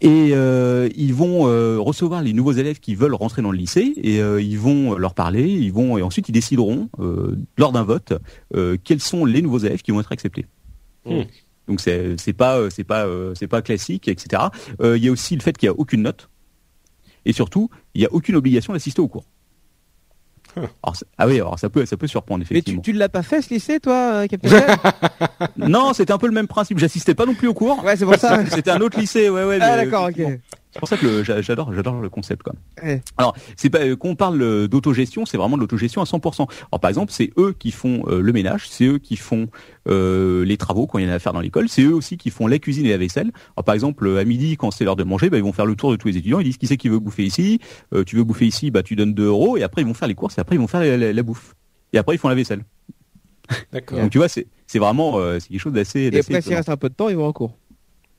Et 0.04 0.34
euh, 0.34 0.90
ils 0.96 1.14
vont 1.14 1.48
euh, 1.48 1.78
recevoir 1.78 2.22
les 2.22 2.34
nouveaux 2.34 2.52
élèves 2.52 2.78
qui 2.78 2.94
veulent 2.94 3.14
rentrer 3.14 3.40
dans 3.40 3.50
le 3.50 3.56
lycée 3.56 3.94
et 3.96 4.20
euh, 4.20 4.42
ils 4.42 4.58
vont 4.58 4.98
leur 4.98 5.14
parler, 5.14 5.48
ils 5.48 5.72
vont 5.72 5.96
et 5.96 6.02
ensuite 6.02 6.28
ils 6.28 6.32
décideront 6.32 6.90
euh, 6.98 7.38
lors 7.56 7.72
d'un 7.72 7.84
vote 7.84 8.12
euh, 8.54 8.76
quels 8.84 9.00
sont 9.00 9.24
les 9.24 9.40
nouveaux 9.40 9.60
élèves 9.60 9.80
qui 9.80 9.92
vont 9.92 10.00
être 10.00 10.12
acceptés. 10.12 10.44
Hmm. 11.06 11.22
Donc 11.68 11.80
c'est 11.80 12.18
c'est 12.18 12.34
pas 12.34 12.68
c'est 12.68 12.84
pas 12.84 13.06
c'est 13.34 13.46
pas 13.46 13.62
classique 13.62 14.06
etc. 14.06 14.42
Euh, 14.82 14.98
Il 14.98 15.04
y 15.04 15.08
a 15.08 15.10
aussi 15.10 15.36
le 15.36 15.40
fait 15.40 15.56
qu'il 15.56 15.68
y 15.68 15.70
a 15.70 15.74
aucune 15.74 16.02
note 16.02 16.28
et 17.24 17.32
surtout 17.32 17.70
il 17.94 18.02
y 18.02 18.04
a 18.04 18.12
aucune 18.12 18.36
obligation 18.36 18.74
d'assister 18.74 19.00
au 19.00 19.08
cours. 19.08 19.24
Alors, 20.82 20.96
ah 21.18 21.26
oui 21.26 21.36
alors 21.36 21.58
ça 21.58 21.68
peut 21.68 21.84
ça 21.86 21.96
peut 21.96 22.06
surprendre 22.06 22.40
Mais 22.40 22.46
tu, 22.46 22.54
effectivement. 22.54 22.82
tu 22.82 22.92
ne 22.92 22.98
l'as 22.98 23.08
pas 23.08 23.22
fait 23.22 23.42
ce 23.42 23.52
lycée, 23.52 23.80
toi, 23.80 23.94
euh, 24.12 24.26
Captain 24.26 24.50
Web 24.52 24.78
non 25.56 25.92
c'était 25.92 26.12
un 26.12 26.18
peu 26.18 26.26
le 26.26 26.32
même 26.32 26.46
principe. 26.46 26.78
J'assistais 26.78 27.14
pas 27.14 27.26
non 27.26 27.34
plus 27.34 27.48
au 27.48 27.54
cours. 27.54 27.82
Ouais, 27.84 27.96
c'est 27.96 28.04
pour 28.04 28.16
ça. 28.16 28.44
C'était 28.50 28.70
un 28.70 28.80
autre 28.80 28.98
lycée 28.98 29.28
ouais 29.30 29.44
ouais. 29.44 29.58
Ah 29.60 29.76
d'accord, 29.76 30.08
ok. 30.08 30.20
C'est 30.74 30.80
pour 30.80 30.88
ça 30.88 30.96
que 30.96 31.22
j'adore, 31.22 31.72
j'adore 31.72 32.00
le 32.00 32.08
concept 32.10 32.42
quoi. 32.42 32.52
Ouais. 32.82 33.00
Alors, 33.16 33.36
c'est 33.56 33.70
pas 33.70 33.78
euh, 33.82 33.94
quand 33.94 34.08
on 34.08 34.16
parle 34.16 34.42
euh, 34.42 34.66
d'autogestion, 34.66 35.24
c'est 35.24 35.36
vraiment 35.36 35.56
de 35.56 35.60
l'autogestion 35.62 36.02
à 36.02 36.04
100%. 36.04 36.48
Alors 36.72 36.80
par 36.80 36.88
exemple, 36.88 37.12
c'est 37.12 37.30
eux 37.38 37.54
qui 37.56 37.70
font 37.70 38.02
euh, 38.08 38.20
le 38.20 38.32
ménage, 38.32 38.68
c'est 38.68 38.84
eux 38.86 38.98
qui 38.98 39.16
font 39.16 39.46
euh, 39.88 40.44
les 40.44 40.56
travaux 40.56 40.88
quand 40.88 40.98
il 40.98 41.04
y 41.04 41.08
en 41.08 41.12
a 41.12 41.14
à 41.14 41.18
faire 41.20 41.32
dans 41.32 41.40
l'école, 41.40 41.68
c'est 41.68 41.82
eux 41.82 41.94
aussi 41.94 42.16
qui 42.16 42.30
font 42.30 42.48
la 42.48 42.58
cuisine 42.58 42.86
et 42.86 42.90
la 42.90 42.98
vaisselle. 42.98 43.30
Alors 43.56 43.64
par 43.64 43.74
exemple, 43.76 44.18
à 44.18 44.24
midi 44.24 44.56
quand 44.56 44.72
c'est 44.72 44.84
l'heure 44.84 44.96
de 44.96 45.04
manger, 45.04 45.30
bah, 45.30 45.36
ils 45.36 45.44
vont 45.44 45.52
faire 45.52 45.66
le 45.66 45.76
tour 45.76 45.92
de 45.92 45.96
tous 45.96 46.08
les 46.08 46.16
étudiants, 46.16 46.40
ils 46.40 46.44
disent 46.44 46.56
qui 46.58 46.66
c'est 46.66 46.76
qui 46.76 46.88
veut 46.88 46.98
bouffer 46.98 47.24
ici, 47.24 47.60
Euh, 47.94 48.02
tu 48.02 48.16
veux 48.16 48.24
bouffer 48.24 48.46
ici, 48.46 48.72
bah 48.72 48.82
tu 48.82 48.96
donnes 48.96 49.14
2 49.14 49.26
euros 49.26 49.56
et 49.56 49.62
après 49.62 49.82
ils 49.82 49.86
vont 49.86 49.94
faire 49.94 50.08
les 50.08 50.16
courses 50.16 50.38
et 50.38 50.40
après 50.40 50.56
ils 50.56 50.60
vont 50.60 50.66
faire 50.66 50.80
la, 50.80 50.96
la- 50.96 51.12
la 51.12 51.22
bouffe. 51.22 51.54
Et 51.92 51.98
après 51.98 52.16
ils 52.16 52.18
font 52.18 52.28
la 52.28 52.34
vaisselle. 52.34 52.64
D'accord. 53.72 54.00
Donc 54.00 54.10
tu 54.10 54.18
vois, 54.18 54.28
c'est 54.28 54.46
c'est 54.66 54.78
vraiment 54.80 55.18
euh, 55.18 55.38
c'est 55.38 55.48
quelque 55.50 55.60
chose 55.60 55.72
d'assez 55.72 56.00
Et 56.00 56.06
après, 56.20 56.40
s'il 56.42 56.54
reste 56.56 56.68
un 56.70 56.76
peu 56.76 56.88
de 56.88 56.94
temps, 56.94 57.08
ils 57.08 57.16
vont 57.16 57.26
en 57.26 57.32
cours. 57.32 57.56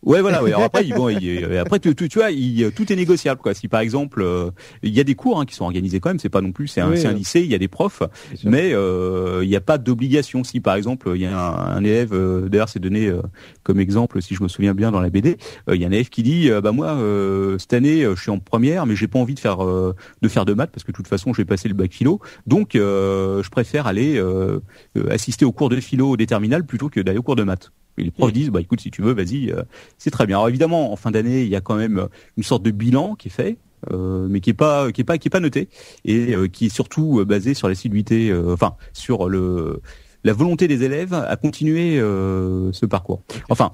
Ouais, 0.06 0.22
voilà. 0.22 0.44
Ouais. 0.44 0.52
Alors 0.54 0.64
après, 0.64 0.86
ils 0.86 0.94
vont, 0.94 1.10
ils- 1.10 1.44
après, 1.58 1.80
tu, 1.80 1.94
tu, 1.96 2.08
tu 2.08 2.20
vois, 2.20 2.32
il- 2.32 2.72
tout 2.76 2.92
est 2.94 2.96
négociable, 2.96 3.42
quoi. 3.42 3.54
Si 3.54 3.68
par 3.68 3.80
exemple, 3.82 4.22
euh, 4.22 4.52
il 4.84 4.94
y 4.94 5.00
a 5.00 5.04
des 5.04 5.16
cours 5.16 5.40
hein, 5.40 5.46
qui 5.46 5.56
sont 5.56 5.66
organisés 5.66 6.00
quand 6.00 6.10
même, 6.10 6.20
c'est 6.20 6.30
pas 6.30 6.42
non 6.42 6.52
plus, 6.52 6.68
c'est 6.68 6.82
un, 6.82 6.92
Oui, 6.92 6.98
c'est 7.00 7.08
un 7.08 7.14
oui. 7.14 7.18
lycée, 7.20 7.42
il 7.42 7.48
y 7.52 7.56
a 7.56 7.58
des 7.58 7.68
profs, 7.68 8.04
mais 8.44 8.72
euh, 8.74 9.40
il 9.44 9.50
n'y 9.50 9.56
a 9.56 9.62
pas 9.62 9.78
d'obligation. 9.78 10.44
Si 10.44 10.60
par 10.62 10.76
exemple, 10.76 11.12
il 11.16 11.22
y 11.22 11.26
a 11.26 11.38
un, 11.38 11.76
un 11.78 11.84
élève, 11.84 12.14
euh, 12.14 12.48
d'ailleurs, 12.50 12.70
c'est 12.70 12.80
donné 12.80 13.08
euh, 13.08 13.22
comme 13.64 13.80
exemple, 13.80 14.22
si 14.22 14.36
je 14.36 14.44
me 14.44 14.48
souviens 14.48 14.74
bien 14.76 14.92
dans 14.92 15.02
la 15.02 15.10
BD, 15.10 15.38
euh, 15.70 15.76
il 15.76 15.82
y 15.82 15.86
a 15.86 15.88
un 15.88 15.92
élève 15.92 16.10
qui 16.10 16.22
dit, 16.24 16.52
euh, 16.52 16.62
bah 16.62 16.72
moi, 16.72 16.90
euh, 16.94 17.58
cette 17.58 17.74
année, 17.74 18.04
euh, 18.04 18.16
je 18.16 18.22
suis 18.22 18.32
en 18.32 18.40
première, 18.40 18.86
mais 18.86 18.96
j'ai 18.96 19.08
pas 19.08 19.20
envie 19.20 19.34
de 19.34 19.40
faire 19.40 19.64
euh, 19.66 19.96
de 20.22 20.28
faire 20.28 20.46
de 20.46 20.54
maths 20.54 20.72
parce 20.72 20.84
que 20.84 20.92
de 20.92 20.96
toute 20.96 21.08
façon, 21.08 21.34
je 21.34 21.38
vais 21.42 21.46
passer 21.46 21.68
le 21.68 21.74
bac 21.74 21.92
philo, 21.92 22.20
donc 22.46 22.76
euh, 22.76 23.42
je 23.42 23.50
préfère 23.50 23.88
aller 23.88 24.18
euh, 24.18 24.60
euh, 24.98 25.10
assister 25.10 25.46
au 25.46 25.52
cours 25.52 25.70
de 25.70 25.78
philo 25.80 26.16
des 26.16 26.28
terminales 26.28 26.64
plutôt 26.66 26.90
que 26.90 27.00
d'aller 27.00 27.18
au 27.18 27.24
cours 27.24 27.36
de 27.36 27.44
maths. 27.44 27.72
Et 27.98 28.04
les 28.04 28.12
profs 28.12 28.34
disent, 28.34 28.50
bah 28.50 28.62
écoute, 28.62 28.82
si 28.82 28.92
tu 28.92 29.02
veux, 29.02 29.14
vas-y, 29.14 29.52
euh, 29.52 29.64
c'est 29.98 30.12
très 30.12 30.26
bien. 30.26 30.38
Alors 30.38 30.50
évidemment, 30.50 30.92
en 30.92 30.96
fin 30.96 31.12
d'année, 31.12 31.44
il 31.44 31.50
y 31.50 31.56
a 31.56 31.62
quand 31.62 31.76
même 31.76 32.08
une 32.38 32.44
sorte 32.44 32.64
de 32.64 32.72
bilan 32.72 33.16
qui 33.16 33.30
est 33.30 33.32
fait, 33.32 33.58
euh, 33.92 34.28
mais 34.30 34.40
qui 34.40 34.50
est 34.50 34.54
pas, 34.54 34.92
qui 34.92 35.02
est 35.02 35.04
pas, 35.04 35.18
qui 35.18 35.28
est 35.28 35.30
pas 35.30 35.40
noté 35.40 35.70
et 36.04 36.36
euh, 36.36 36.48
qui 36.48 36.68
est 36.68 36.70
surtout 36.70 37.20
euh, 37.20 37.26
basé 37.26 37.54
sur 37.54 37.68
l'assiduité, 37.68 38.30
euh, 38.30 38.54
enfin 38.54 38.76
sur 38.94 39.30
le 39.30 39.82
la 40.24 40.34
volonté 40.34 40.68
des 40.68 40.84
élèves 40.84 41.14
à 41.14 41.36
continuer 41.36 42.00
euh, 42.00 42.72
ce 42.72 42.86
parcours. 42.86 43.22
Enfin. 43.50 43.72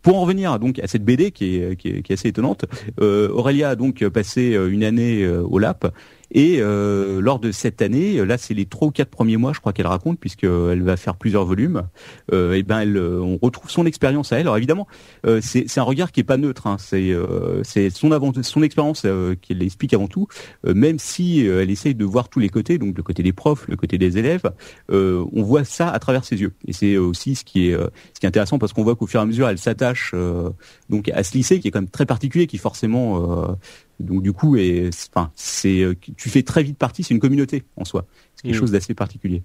Pour 0.00 0.16
en 0.16 0.20
revenir 0.20 0.60
donc 0.60 0.78
à 0.78 0.86
cette 0.86 1.04
BD 1.04 1.32
qui 1.32 1.56
est, 1.56 1.76
qui 1.76 1.88
est, 1.88 2.02
qui 2.02 2.12
est 2.12 2.14
assez 2.14 2.28
étonnante, 2.28 2.66
euh, 3.00 3.28
Aurélia 3.30 3.70
a 3.70 3.76
donc 3.76 4.08
passé 4.08 4.54
euh, 4.54 4.70
une 4.70 4.84
année 4.84 5.24
euh, 5.24 5.42
au 5.42 5.58
LAP 5.58 5.92
et 6.30 6.58
euh, 6.60 7.20
lors 7.20 7.38
de 7.38 7.52
cette 7.52 7.82
année, 7.82 8.24
là 8.24 8.38
c'est 8.38 8.54
les 8.54 8.66
trois 8.66 8.88
ou 8.88 8.90
quatre 8.90 9.10
premiers 9.10 9.36
mois, 9.36 9.52
je 9.52 9.60
crois 9.60 9.72
qu'elle 9.72 9.86
raconte, 9.86 10.20
puisqu'elle 10.20 10.82
va 10.82 10.96
faire 10.96 11.16
plusieurs 11.16 11.44
volumes. 11.44 11.84
Euh, 12.32 12.62
ben, 12.62 12.80
elle, 12.80 12.96
euh, 12.96 13.20
on 13.20 13.38
retrouve 13.40 13.70
son 13.70 13.86
expérience 13.86 14.32
à 14.32 14.36
elle. 14.36 14.42
Alors 14.42 14.56
évidemment, 14.56 14.86
euh, 15.26 15.40
c'est 15.42 15.78
un 15.78 15.82
regard 15.82 16.12
qui 16.12 16.20
est 16.20 16.24
pas 16.24 16.36
neutre. 16.36 16.66
Hein. 16.66 16.76
C'est 16.78 17.10
euh, 17.12 17.62
son 17.90 18.10
son 18.42 18.62
expérience 18.62 19.02
euh, 19.04 19.34
qu'elle 19.40 19.62
explique 19.62 19.94
avant 19.94 20.08
tout. 20.08 20.26
Euh, 20.66 20.74
même 20.74 20.98
si 20.98 21.46
euh, 21.46 21.62
elle 21.62 21.70
essaye 21.70 21.94
de 21.94 22.04
voir 22.04 22.28
tous 22.28 22.40
les 22.40 22.48
côtés, 22.48 22.78
donc 22.78 22.96
le 22.96 23.02
côté 23.02 23.22
des 23.22 23.32
profs, 23.32 23.66
le 23.68 23.76
côté 23.76 23.98
des 23.98 24.18
élèves, 24.18 24.50
euh, 24.90 25.24
on 25.32 25.42
voit 25.42 25.64
ça 25.64 25.88
à 25.88 25.98
travers 25.98 26.24
ses 26.24 26.40
yeux. 26.40 26.52
Et 26.66 26.72
c'est 26.72 26.96
aussi 26.96 27.34
ce 27.34 27.44
qui 27.44 27.68
est 27.68 27.74
euh, 27.74 27.88
ce 28.14 28.20
qui 28.20 28.26
est 28.26 28.28
intéressant 28.28 28.58
parce 28.58 28.72
qu'on 28.72 28.84
voit 28.84 28.96
qu'au 28.96 29.06
fur 29.06 29.20
et 29.20 29.22
à 29.22 29.26
mesure, 29.26 29.48
elle 29.48 29.58
s'attache 29.58 30.12
euh, 30.14 30.50
donc 30.90 31.08
à 31.08 31.22
ce 31.22 31.32
lycée 31.34 31.60
qui 31.60 31.68
est 31.68 31.70
quand 31.70 31.80
même 31.80 31.90
très 31.90 32.06
particulier, 32.06 32.46
qui 32.46 32.58
forcément 32.58 33.48
euh, 33.48 33.52
donc 34.00 34.22
du 34.22 34.32
coup, 34.32 34.56
et 34.56 34.90
enfin, 35.10 35.32
c'est 35.34 35.80
euh, 35.80 35.94
tu 36.16 36.28
fais 36.28 36.42
très 36.42 36.62
vite 36.62 36.78
partie. 36.78 37.02
C'est 37.02 37.14
une 37.14 37.20
communauté 37.20 37.64
en 37.76 37.84
soi. 37.84 38.06
C'est 38.36 38.42
quelque 38.42 38.56
Mm. 38.56 38.60
chose 38.60 38.70
d'assez 38.70 38.94
particulier. 38.94 39.42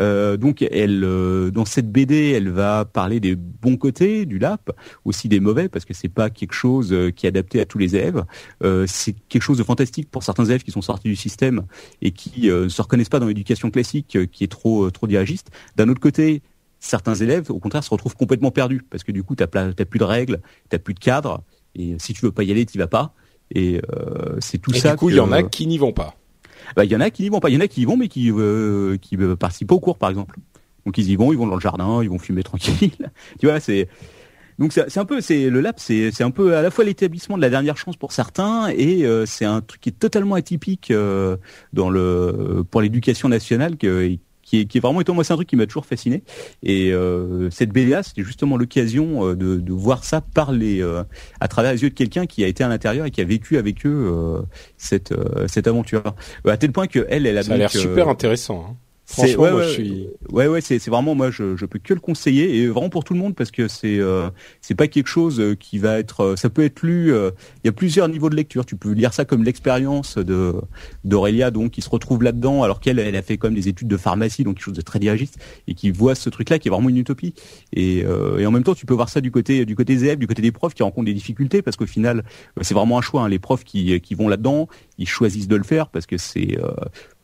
Euh, 0.00 0.36
donc, 0.36 0.62
elle, 0.62 1.04
euh, 1.04 1.50
dans 1.52 1.64
cette 1.64 1.90
BD, 1.92 2.30
elle 2.30 2.48
va 2.48 2.84
parler 2.84 3.20
des 3.20 3.36
bons 3.36 3.76
côtés 3.76 4.26
du 4.26 4.38
LAP, 4.40 4.72
aussi 5.04 5.28
des 5.28 5.38
mauvais, 5.38 5.68
parce 5.68 5.84
que 5.84 5.94
c'est 5.94 6.08
pas 6.08 6.30
quelque 6.30 6.52
chose 6.54 6.92
euh, 6.92 7.10
qui 7.10 7.26
est 7.26 7.28
adapté 7.28 7.60
à 7.60 7.64
tous 7.64 7.78
les 7.78 7.94
élèves. 7.94 8.24
Euh, 8.64 8.84
c'est 8.88 9.12
quelque 9.28 9.42
chose 9.42 9.58
de 9.58 9.62
fantastique 9.62 10.10
pour 10.10 10.24
certains 10.24 10.44
élèves 10.46 10.64
qui 10.64 10.72
sont 10.72 10.82
sortis 10.82 11.08
du 11.08 11.16
système 11.16 11.62
et 12.00 12.10
qui 12.10 12.50
euh, 12.50 12.64
ne 12.64 12.68
se 12.68 12.82
reconnaissent 12.82 13.08
pas 13.08 13.20
dans 13.20 13.26
l'éducation 13.26 13.70
classique, 13.70 14.18
qui 14.32 14.44
est 14.44 14.50
trop 14.50 14.90
trop 14.90 15.06
dirigiste. 15.06 15.50
D'un 15.76 15.88
autre 15.88 16.00
côté, 16.00 16.42
certains 16.80 17.14
élèves, 17.14 17.50
au 17.50 17.60
contraire, 17.60 17.84
se 17.84 17.90
retrouvent 17.90 18.16
complètement 18.16 18.50
perdus 18.50 18.82
parce 18.90 19.04
que 19.04 19.12
du 19.12 19.22
coup, 19.22 19.36
t'as 19.36 19.46
t'as 19.46 19.84
plus 19.84 19.98
de 20.00 20.04
règles, 20.04 20.40
t'as 20.68 20.78
plus 20.80 20.94
de 20.94 20.98
cadre, 20.98 21.44
et 21.76 21.94
si 22.00 22.12
tu 22.12 22.24
veux 22.26 22.32
pas 22.32 22.42
y 22.42 22.50
aller, 22.50 22.66
t'y 22.66 22.76
vas 22.78 22.88
pas. 22.88 23.14
Et 23.54 23.80
euh, 23.96 24.36
c'est 24.40 24.58
tout 24.58 24.72
Et 24.74 24.78
ça. 24.78 24.90
du 24.92 24.96
coup, 24.96 25.08
il 25.08 25.12
que- 25.12 25.16
y 25.18 25.20
en 25.20 25.32
a 25.32 25.42
qui 25.42 25.66
n'y 25.66 25.78
vont 25.78 25.92
pas. 25.92 26.14
bah, 26.76 26.84
il 26.84 26.90
y 26.90 26.96
en 26.96 27.00
a 27.00 27.10
qui 27.10 27.22
n'y 27.22 27.28
vont 27.28 27.40
pas. 27.40 27.48
Il 27.50 27.54
y 27.54 27.56
en 27.56 27.60
a 27.60 27.68
qui 27.68 27.82
y 27.82 27.84
vont, 27.84 27.96
mais 27.96 28.08
qui 28.08 28.30
euh, 28.32 28.96
qui 28.98 29.16
euh, 29.16 29.36
participent 29.36 29.68
pas 29.68 29.74
au 29.74 29.80
cours, 29.80 29.98
par 29.98 30.10
exemple. 30.10 30.36
Donc 30.86 30.98
ils 30.98 31.10
y 31.10 31.16
vont, 31.16 31.32
ils 31.32 31.38
vont 31.38 31.46
dans 31.46 31.54
le 31.54 31.60
jardin, 31.60 32.02
ils 32.02 32.08
vont 32.10 32.18
fumer 32.18 32.42
tranquille. 32.42 32.90
tu 33.38 33.46
vois, 33.46 33.60
c'est 33.60 33.88
donc 34.58 34.72
c'est 34.72 34.98
un 34.98 35.04
peu 35.04 35.20
c'est 35.20 35.48
le 35.48 35.60
lab, 35.60 35.76
c'est 35.78 36.10
c'est 36.12 36.24
un 36.24 36.30
peu 36.30 36.56
à 36.56 36.62
la 36.62 36.70
fois 36.70 36.84
l'établissement 36.84 37.36
de 37.36 37.42
la 37.42 37.50
dernière 37.50 37.76
chance 37.76 37.96
pour 37.96 38.12
certains 38.12 38.68
et 38.68 39.04
euh, 39.04 39.24
c'est 39.26 39.44
un 39.46 39.60
truc 39.60 39.80
qui 39.80 39.88
est 39.88 39.98
totalement 39.98 40.34
atypique 40.34 40.90
euh, 40.90 41.36
dans 41.72 41.88
le 41.88 42.62
pour 42.70 42.80
l'éducation 42.82 43.28
nationale 43.28 43.76
que 43.76 44.16
qui 44.52 44.60
est, 44.60 44.64
qui 44.66 44.76
est 44.76 44.80
vraiment 44.82 45.00
étonnant. 45.00 45.14
Moi, 45.14 45.24
c'est 45.24 45.32
un 45.32 45.36
truc 45.36 45.48
qui 45.48 45.56
m'a 45.56 45.66
toujours 45.66 45.86
fasciné. 45.86 46.22
Et 46.62 46.92
euh, 46.92 47.48
cette 47.48 47.70
BDA, 47.70 48.02
c'était 48.02 48.22
justement 48.22 48.58
l'occasion 48.58 49.26
euh, 49.28 49.34
de, 49.34 49.56
de 49.56 49.72
voir 49.72 50.04
ça 50.04 50.20
par 50.20 50.52
les, 50.52 50.82
euh, 50.82 51.04
à 51.40 51.48
travers 51.48 51.72
les 51.72 51.82
yeux 51.82 51.88
de 51.88 51.94
quelqu'un 51.94 52.26
qui 52.26 52.44
a 52.44 52.48
été 52.48 52.62
à 52.62 52.68
l'intérieur 52.68 53.06
et 53.06 53.10
qui 53.10 53.22
a 53.22 53.24
vécu 53.24 53.56
avec 53.56 53.86
eux 53.86 54.10
euh, 54.12 54.42
cette, 54.76 55.12
euh, 55.12 55.48
cette 55.48 55.66
aventure. 55.66 56.02
Euh, 56.46 56.50
à 56.50 56.58
tel 56.58 56.70
point 56.70 56.86
que 56.86 57.06
elle, 57.08 57.26
elle 57.26 57.38
a 57.38 57.42
Ça 57.42 57.54
a 57.54 57.56
l'air 57.56 57.70
super 57.70 58.08
intéressant. 58.10 58.66
hein. 58.72 58.76
Franchement, 59.12 59.42
ouais, 59.44 59.50
moi, 59.50 59.60
ouais, 59.60 59.66
je 59.68 59.72
suis. 59.72 60.08
Ouais, 60.30 60.46
ouais, 60.46 60.60
c'est 60.60 60.78
c'est 60.78 60.90
vraiment 60.90 61.14
moi, 61.14 61.30
je, 61.30 61.56
je 61.56 61.66
peux 61.66 61.78
que 61.78 61.94
le 61.94 62.00
conseiller 62.00 62.56
et 62.56 62.66
vraiment 62.68 62.88
pour 62.88 63.04
tout 63.04 63.12
le 63.14 63.20
monde 63.20 63.34
parce 63.34 63.50
que 63.50 63.68
c'est 63.68 63.98
euh, 63.98 64.28
c'est 64.60 64.74
pas 64.74 64.88
quelque 64.88 65.06
chose 65.08 65.38
euh, 65.40 65.54
qui 65.54 65.78
va 65.78 65.98
être, 65.98 66.20
euh, 66.22 66.36
ça 66.36 66.48
peut 66.50 66.64
être 66.64 66.82
lu. 66.82 67.12
euh, 67.12 67.30
Il 67.62 67.66
y 67.66 67.70
a 67.70 67.72
plusieurs 67.72 68.08
niveaux 68.08 68.30
de 68.30 68.36
lecture. 68.36 68.64
Tu 68.66 68.76
peux 68.76 68.92
lire 68.92 69.12
ça 69.12 69.24
comme 69.24 69.44
l'expérience 69.44 70.16
de 70.18 70.54
d'Aurélia, 71.04 71.50
donc 71.50 71.72
qui 71.72 71.82
se 71.82 71.90
retrouve 71.90 72.22
là-dedans, 72.22 72.62
alors 72.62 72.80
qu'elle, 72.80 72.98
elle 72.98 73.16
a 73.16 73.22
fait 73.22 73.42
même 73.42 73.54
des 73.54 73.68
études 73.68 73.88
de 73.88 73.96
pharmacie, 73.96 74.44
donc 74.44 74.54
quelque 74.56 74.64
chose 74.64 74.74
de 74.74 74.82
très 74.82 74.98
dirigiste 74.98 75.38
et 75.68 75.74
qui 75.74 75.90
voit 75.90 76.14
ce 76.14 76.30
truc-là 76.30 76.58
qui 76.58 76.68
est 76.68 76.70
vraiment 76.70 76.88
une 76.88 76.96
utopie. 76.98 77.34
Et, 77.72 78.04
euh, 78.04 78.38
et 78.38 78.46
en 78.46 78.50
même 78.50 78.62
temps, 78.62 78.74
tu 78.74 78.86
peux 78.86 78.94
voir 78.94 79.08
ça 79.08 79.20
du 79.20 79.30
côté 79.30 79.64
du 79.66 79.74
côté 79.76 79.94
des 79.94 80.04
élèves, 80.04 80.18
du 80.18 80.26
côté 80.26 80.42
des 80.42 80.52
profs 80.52 80.74
qui 80.74 80.82
rencontrent 80.82 81.06
des 81.06 81.14
difficultés 81.14 81.60
parce 81.62 81.76
qu'au 81.76 81.86
final, 81.86 82.24
c'est 82.60 82.74
vraiment 82.74 82.98
un 82.98 83.02
choix. 83.02 83.22
hein. 83.22 83.28
Les 83.28 83.38
profs 83.38 83.64
qui 83.64 84.00
qui 84.00 84.14
vont 84.14 84.28
là-dedans, 84.28 84.68
ils 84.98 85.08
choisissent 85.08 85.48
de 85.48 85.56
le 85.56 85.64
faire 85.64 85.88
parce 85.88 86.06
que 86.06 86.16
c'est 86.18 86.58
euh, 86.58 86.70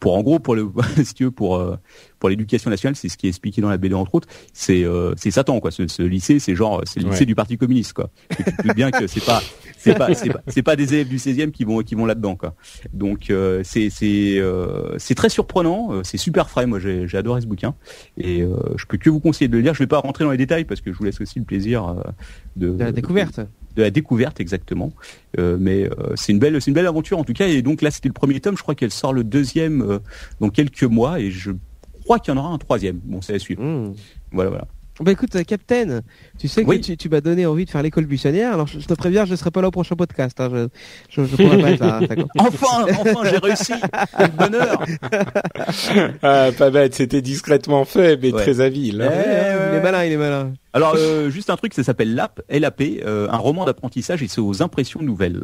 pour 0.00 0.16
en 0.16 0.22
gros 0.22 0.38
pour 0.38 0.54
le 0.54 0.68
si 1.04 1.14
tu 1.14 1.24
veux 1.24 1.30
pour 1.30 1.56
euh, 1.56 1.76
pour 2.18 2.28
l'éducation 2.28 2.70
nationale, 2.70 2.96
c'est 2.96 3.08
ce 3.08 3.16
qui 3.16 3.26
est 3.26 3.30
expliqué 3.30 3.60
dans 3.60 3.68
la 3.68 3.76
BD 3.78 3.94
entre 3.94 4.14
autres, 4.16 4.28
c'est 4.52 4.84
euh, 4.84 5.12
c'est 5.16 5.30
Satan 5.30 5.60
quoi. 5.60 5.70
Ce, 5.70 5.86
ce 5.86 6.02
lycée, 6.02 6.38
c'est 6.38 6.54
genre 6.54 6.82
c'est 6.84 7.00
le 7.00 7.06
lycée 7.10 7.20
Ouais. 7.20 7.26
du 7.26 7.34
Parti 7.34 7.56
communiste 7.58 7.92
quoi. 7.92 8.10
Et 8.30 8.42
tu 8.44 8.56
te 8.56 8.62
doutes 8.62 8.74
bien 8.76 8.90
que 8.90 9.06
c'est 9.06 9.24
pas 9.24 9.40
c'est 9.78 9.94
pas 9.96 10.12
c'est 10.14 10.30
pas 10.30 10.40
c'est 10.48 10.62
pas 10.62 10.76
des 10.76 10.94
élèves 10.94 11.08
du 11.08 11.16
16e 11.18 11.50
qui 11.50 11.64
vont 11.64 11.80
qui 11.82 11.94
vont 11.94 12.06
là-dedans 12.06 12.34
quoi. 12.36 12.54
Donc 12.92 13.30
euh, 13.30 13.60
c'est 13.64 13.90
c'est 13.90 14.38
euh, 14.38 14.96
c'est 14.98 15.14
très 15.14 15.28
surprenant, 15.28 15.88
euh, 15.92 16.00
c'est 16.04 16.16
super 16.18 16.48
frais. 16.50 16.66
Moi 16.66 16.78
j'ai 16.80 17.06
j'ai 17.08 17.18
adoré 17.18 17.40
ce 17.40 17.46
bouquin 17.46 17.74
et 18.16 18.42
euh, 18.42 18.56
je 18.76 18.84
peux 18.86 18.96
que 18.98 19.10
vous 19.10 19.20
conseiller 19.20 19.48
de 19.48 19.56
le 19.56 19.62
lire. 19.62 19.74
Je 19.74 19.80
vais 19.80 19.86
pas 19.86 19.98
rentrer 20.00 20.24
dans 20.24 20.30
les 20.32 20.36
détails 20.36 20.64
parce 20.64 20.80
que 20.80 20.92
je 20.92 20.98
vous 20.98 21.04
laisse 21.04 21.20
aussi 21.20 21.38
le 21.38 21.44
plaisir 21.44 21.94
de, 22.56 22.70
De 22.70 22.84
la 22.84 22.92
découverte. 22.92 23.38
de 23.40 23.46
la 23.82 23.90
découverte 23.90 24.40
exactement. 24.40 24.92
Euh, 25.38 25.56
mais 25.58 25.84
euh, 25.84 26.14
c'est 26.16 26.32
une 26.32 26.38
belle, 26.38 26.60
c'est 26.60 26.70
une 26.70 26.74
belle 26.74 26.86
aventure 26.86 27.18
en 27.18 27.24
tout 27.24 27.32
cas. 27.32 27.48
Et 27.48 27.62
donc 27.62 27.82
là, 27.82 27.90
c'était 27.90 28.08
le 28.08 28.14
premier 28.14 28.40
tome. 28.40 28.56
Je 28.56 28.62
crois 28.62 28.74
qu'elle 28.74 28.90
sort 28.90 29.12
le 29.12 29.24
deuxième 29.24 29.82
euh, 29.82 29.98
dans 30.40 30.50
quelques 30.50 30.84
mois, 30.84 31.20
et 31.20 31.30
je 31.30 31.52
crois 32.04 32.18
qu'il 32.18 32.34
y 32.34 32.36
en 32.36 32.40
aura 32.40 32.50
un 32.50 32.58
troisième. 32.58 33.00
Bon, 33.04 33.20
c'est 33.22 33.34
à 33.34 33.38
suivre. 33.38 33.62
Mmh. 33.62 33.94
Voilà, 34.32 34.50
voilà. 34.50 34.66
Bah 35.00 35.12
écoute, 35.12 35.34
euh, 35.36 35.42
Captain, 35.44 36.00
tu 36.38 36.48
sais 36.48 36.64
que 36.64 36.68
Oui. 36.68 36.80
tu, 36.80 36.96
tu 36.96 37.08
m'as 37.08 37.20
donné 37.20 37.46
envie 37.46 37.64
de 37.64 37.70
faire 37.70 37.82
l'école 37.82 38.06
buissonnière. 38.06 38.52
Alors 38.54 38.66
je, 38.66 38.80
je 38.80 38.86
te 38.86 38.94
préviens, 38.94 39.24
je 39.24 39.30
ne 39.32 39.36
serai 39.36 39.50
pas 39.50 39.62
là 39.62 39.68
au 39.68 39.70
prochain 39.70 39.94
podcast. 39.96 40.40
Hein. 40.40 40.48
Je, 40.52 41.22
je, 41.22 41.24
je 41.28 41.36
pourrais 41.36 41.60
pas 41.60 41.70
être 41.70 41.80
là. 41.84 42.00
hein. 42.02 42.24
Enfin, 42.38 42.84
enfin, 42.90 43.20
j'ai 43.30 43.38
réussi. 43.38 43.72
Bonheur. 44.36 44.82
Ah, 46.22 46.48
pas 46.56 46.70
bête, 46.70 46.94
c'était 46.94 47.22
discrètement 47.22 47.84
fait, 47.84 48.18
mais 48.20 48.32
Ouais. 48.32 48.42
très 48.42 48.60
habile. 48.60 49.02
hein. 49.02 49.08
Ouais, 49.08 49.68
il 49.72 49.76
est 49.76 49.82
malin, 49.82 50.04
il 50.04 50.12
est 50.12 50.16
malin. 50.16 50.52
Alors, 50.72 50.94
euh, 50.96 51.30
juste 51.30 51.50
un 51.50 51.56
truc, 51.56 51.74
ça 51.74 51.82
s'appelle 51.82 52.14
LAP, 52.14 52.40
LAP, 52.50 52.82
euh, 53.04 53.28
un 53.30 53.36
roman 53.36 53.64
d'apprentissage, 53.64 54.22
et 54.22 54.28
c'est 54.28 54.40
aux 54.40 54.62
impressions 54.62 55.00
nouvelles. 55.02 55.42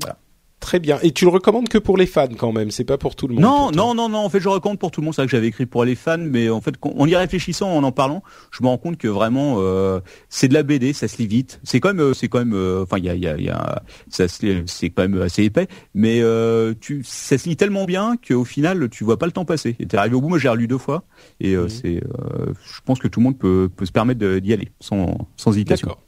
Voilà. 0.00 0.16
Très 0.60 0.78
bien. 0.78 0.98
Et 1.02 1.10
tu 1.10 1.24
le 1.24 1.30
recommandes 1.30 1.68
que 1.68 1.78
pour 1.78 1.96
les 1.96 2.06
fans 2.06 2.28
quand 2.36 2.52
même, 2.52 2.70
c'est 2.70 2.84
pas 2.84 2.98
pour 2.98 3.16
tout 3.16 3.26
le 3.26 3.34
monde. 3.34 3.42
Non, 3.42 3.70
non, 3.70 3.94
non, 3.94 4.10
non. 4.10 4.18
En 4.18 4.28
fait, 4.28 4.40
je 4.40 4.48
recommande 4.48 4.78
pour 4.78 4.90
tout 4.90 5.00
le 5.00 5.06
monde. 5.06 5.14
C'est 5.14 5.22
vrai 5.22 5.26
que 5.26 5.32
j'avais 5.32 5.46
écrit 5.46 5.64
pour 5.64 5.84
les 5.84 5.94
fans, 5.94 6.18
mais 6.18 6.50
en 6.50 6.60
fait, 6.60 6.74
en 6.82 7.06
y 7.06 7.16
réfléchissant, 7.16 7.74
en 7.74 7.82
en 7.82 7.92
parlant, 7.92 8.22
je 8.50 8.62
me 8.62 8.68
rends 8.68 8.76
compte 8.76 8.98
que 8.98 9.08
vraiment, 9.08 9.56
euh, 9.58 10.00
c'est 10.28 10.48
de 10.48 10.54
la 10.54 10.62
BD, 10.62 10.92
ça 10.92 11.08
se 11.08 11.16
lit 11.16 11.26
vite. 11.26 11.60
C'est 11.64 11.80
quand 11.80 11.88
même, 11.88 12.00
euh, 12.00 12.14
c'est 12.14 12.28
quand 12.28 12.38
même, 12.40 12.52
euh, 12.52 12.82
enfin, 12.82 12.98
il 12.98 13.04
y 13.04 13.08
a, 13.08 13.14
il 13.14 13.22
y 13.22 13.26
a, 13.26 13.38
y 13.38 13.48
a, 13.48 13.82
ça 14.10 14.26
c'est 14.28 14.90
quand 14.90 15.02
même 15.08 15.20
assez 15.20 15.44
épais, 15.44 15.66
mais 15.94 16.20
euh, 16.20 16.74
tu, 16.78 17.02
ça 17.04 17.38
se 17.38 17.48
lit 17.48 17.56
tellement 17.56 17.86
bien 17.86 18.16
qu'au 18.16 18.44
final, 18.44 18.90
tu 18.90 19.02
vois 19.02 19.18
pas 19.18 19.26
le 19.26 19.32
temps 19.32 19.46
passer. 19.46 19.76
Et 19.80 19.86
t'es 19.86 19.96
arrivé 19.96 20.14
au 20.14 20.20
bout. 20.20 20.28
Moi, 20.28 20.38
j'ai 20.38 20.50
relu 20.50 20.68
deux 20.68 20.78
fois, 20.78 21.04
et 21.40 21.54
euh, 21.54 21.68
c'est, 21.68 21.96
euh, 21.96 22.52
je 22.64 22.80
pense 22.84 22.98
que 22.98 23.08
tout 23.08 23.20
le 23.20 23.24
monde 23.24 23.38
peut, 23.38 23.70
peut 23.74 23.86
se 23.86 23.92
permettre 23.92 24.20
d'y 24.38 24.52
aller 24.52 24.68
sans, 24.78 25.26
sans 25.36 25.52
hésitation. 25.52 25.88
D'accord. 25.88 26.02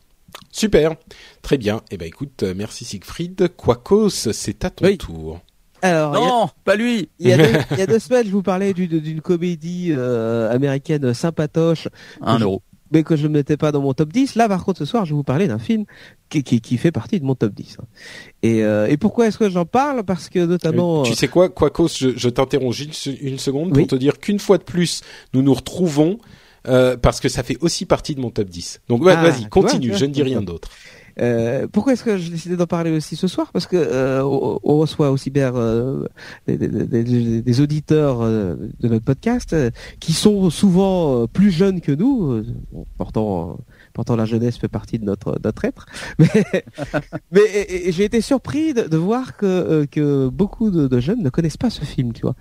Super. 0.52 0.94
Très 1.42 1.58
bien. 1.58 1.80
Eh 1.90 1.96
ben 1.96 2.06
écoute, 2.06 2.42
euh, 2.42 2.54
merci 2.56 2.84
Siegfried. 2.84 3.48
Quacos, 3.56 4.10
c'est 4.10 4.64
à 4.64 4.70
ton 4.70 4.84
Oui. 4.86 4.98
tour. 4.98 5.40
Alors, 5.80 6.14
a- 6.14 6.18
Non, 6.20 6.48
pas 6.64 6.76
lui. 6.76 7.08
il 7.18 7.28
y, 7.28 7.32
a 7.32 7.36
deux, 7.38 7.58
il 7.72 7.78
y 7.78 7.82
a 7.82 7.86
deux 7.86 7.98
semaines, 7.98 8.26
je 8.26 8.30
vous 8.30 8.42
parlais 8.42 8.72
d'une 8.72 9.00
d'une 9.00 9.20
comédie 9.20 9.88
euh, 9.90 10.48
américaine 10.52 11.12
sympatoche, 11.14 11.88
Un 12.20 12.38
Je- 12.38 12.44
euro. 12.44 12.62
mais 12.92 13.02
que 13.02 13.16
je 13.16 13.26
ne 13.26 13.32
mettais 13.32 13.56
pas 13.56 13.72
dans 13.72 13.80
mon 13.80 13.92
top 13.94 14.12
10. 14.12 14.36
Là, 14.36 14.46
par 14.48 14.64
contre, 14.64 14.78
ce 14.78 14.84
soir, 14.84 15.06
je 15.06 15.10
vais 15.10 15.16
vous 15.16 15.24
parler 15.24 15.48
d'un 15.48 15.58
film 15.58 15.84
qui, 16.28 16.44
qui, 16.44 16.60
qui 16.60 16.76
fait 16.76 16.92
partie 16.92 17.18
de 17.18 17.24
mon 17.24 17.34
top 17.34 17.52
10. 17.54 17.78
hein. 17.80 17.84
Et, 18.44 18.62
euh, 18.62 18.86
et 18.86 18.96
pourquoi 18.96 19.26
est-ce 19.26 19.38
que 19.38 19.48
j'en 19.50 19.64
parle? 19.64 20.04
Parce 20.04 20.28
que 20.28 20.38
notamment... 20.44 21.02
Tu 21.02 21.14
sais 21.14 21.26
quoi, 21.28 21.48
Quacos, 21.48 21.88
je, 21.98 22.10
je 22.16 22.28
t'interromps 22.28 22.78
une 23.06 23.38
seconde 23.38 23.70
pour 23.70 23.78
Oui. 23.78 23.86
te 23.88 23.96
dire 23.96 24.20
qu'une 24.20 24.38
fois 24.38 24.58
de 24.58 24.62
plus, 24.64 25.00
nous 25.34 25.42
nous 25.42 25.54
retrouvons 25.54 26.18
euh, 26.68 26.96
parce 26.96 27.20
que 27.20 27.28
ça 27.28 27.42
fait 27.42 27.56
aussi 27.60 27.86
partie 27.86 28.14
de 28.14 28.20
mon 28.20 28.30
top 28.30 28.48
10. 28.48 28.80
Donc 28.88 29.02
ouais, 29.04 29.14
Ah, 29.16 29.22
vas-y, 29.22 29.48
continue, 29.48 29.88
vois, 29.88 29.98
je 29.98 30.04
ne 30.06 30.10
dis 30.12 30.22
rien 30.22 30.42
d'autre. 30.42 30.68
Euh, 31.20 31.66
pourquoi 31.70 31.92
est-ce 31.92 32.04
que 32.04 32.16
j'ai 32.16 32.30
décidé 32.30 32.56
d'en 32.56 32.66
parler 32.66 32.90
aussi 32.90 33.16
ce 33.16 33.28
soir? 33.28 33.52
Parce 33.52 33.66
que 33.66 33.76
euh, 33.76 34.24
on, 34.24 34.58
on 34.62 34.78
reçoit 34.78 35.10
aussi 35.10 35.28
bien 35.28 35.54
euh, 35.54 36.06
des, 36.46 36.56
des- 36.56 36.68
des- 36.68 37.42
des 37.42 37.60
auditeurs 37.60 38.22
euh, 38.22 38.54
de 38.80 38.88
notre 38.88 39.04
podcast 39.04 39.52
euh, 39.52 39.70
qui 40.00 40.14
sont 40.14 40.48
souvent 40.48 41.26
plus 41.26 41.50
jeunes 41.50 41.82
que 41.82 41.92
nous, 41.92 42.42
pourtant 42.96 43.58
Pourtant, 43.94 44.16
la 44.16 44.24
jeunesse 44.24 44.56
fait 44.56 44.68
partie 44.68 44.98
de 44.98 45.04
notre 45.04 45.38
notre 45.44 45.66
être. 45.66 45.84
Mais, 46.18 46.64
mais 47.30 47.42
j'ai 47.92 48.04
été 48.04 48.22
surpris 48.22 48.72
de, 48.72 48.84
de 48.84 48.96
voir 48.96 49.36
que 49.36 49.84
que 49.90 50.28
beaucoup 50.28 50.70
de, 50.70 50.86
de 50.88 50.98
jeunes 51.00 51.22
ne 51.22 51.28
connaissent 51.28 51.58
pas 51.58 51.68
ce 51.68 51.84
film, 51.84 52.14
tu 52.14 52.22
vois. 52.22 52.34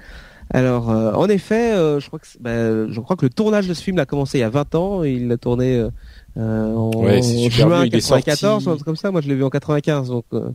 Alors, 0.54 0.90
euh, 0.92 1.14
en 1.14 1.30
effet, 1.30 1.74
euh, 1.74 2.00
je 2.00 2.08
crois 2.08 2.20
que 2.20 2.28
ben, 2.40 2.92
je 2.92 3.00
crois 3.00 3.16
que 3.16 3.26
le 3.26 3.30
tournage 3.30 3.68
de 3.68 3.74
ce 3.74 3.82
film 3.82 3.98
a 4.00 4.06
commencé 4.06 4.38
il 4.38 4.42
y 4.42 4.44
a 4.44 4.50
20 4.50 4.76
ans. 4.76 5.04
Et 5.04 5.14
il 5.14 5.28
l'a 5.28 5.38
tourné 5.38 5.78
euh, 5.78 5.90
euh, 6.38 6.74
en 6.76 6.90
Ouais, 7.04 7.22
super 7.22 7.68
juin 7.68 7.84
vieux, 7.84 7.88
il 7.88 7.96
est 7.96 8.02
94, 8.02 8.64
sorti- 8.64 8.68
ou 8.68 8.72
un 8.72 8.76
truc 8.76 8.86
comme 8.86 8.96
ça. 8.98 9.12
Moi, 9.12 9.22
je 9.22 9.30
l'ai 9.30 9.36
vu 9.36 9.44
en 9.44 9.50
95, 9.50 10.10
donc. 10.10 10.26
euh, 10.34 10.50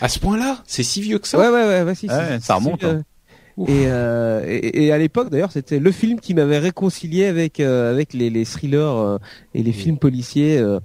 À 0.00 0.08
ce 0.08 0.18
point-là, 0.18 0.62
c'est 0.66 0.82
si 0.82 1.00
vieux 1.02 1.18
que 1.18 1.28
ça. 1.28 1.38
Ouais, 1.38 1.48
ouais, 1.48 1.66
ouais, 1.68 1.82
ouais, 1.82 1.94
si, 1.94 2.08
si, 2.08 2.14
Ouais, 2.14 2.38
si, 2.40 2.46
ça 2.46 2.54
si, 2.56 2.64
remonte, 2.64 2.80
si, 2.80 2.86
hein. 2.86 3.02
Et, 3.58 3.84
euh, 3.86 4.44
et, 4.46 4.86
et 4.86 4.92
à 4.92 4.98
l'époque, 4.98 5.30
d'ailleurs, 5.30 5.52
c'était 5.52 5.78
le 5.78 5.92
film 5.92 6.20
qui 6.20 6.34
m'avait 6.34 6.58
réconcilié 6.58 7.26
avec 7.26 7.60
euh, 7.60 7.90
avec 7.90 8.12
les, 8.14 8.30
les 8.30 8.44
thrillers 8.44 8.96
euh, 8.96 9.18
et 9.54 9.62
les 9.62 9.72
films 9.72 9.98
policiers 9.98 10.58
euh, 10.58 10.80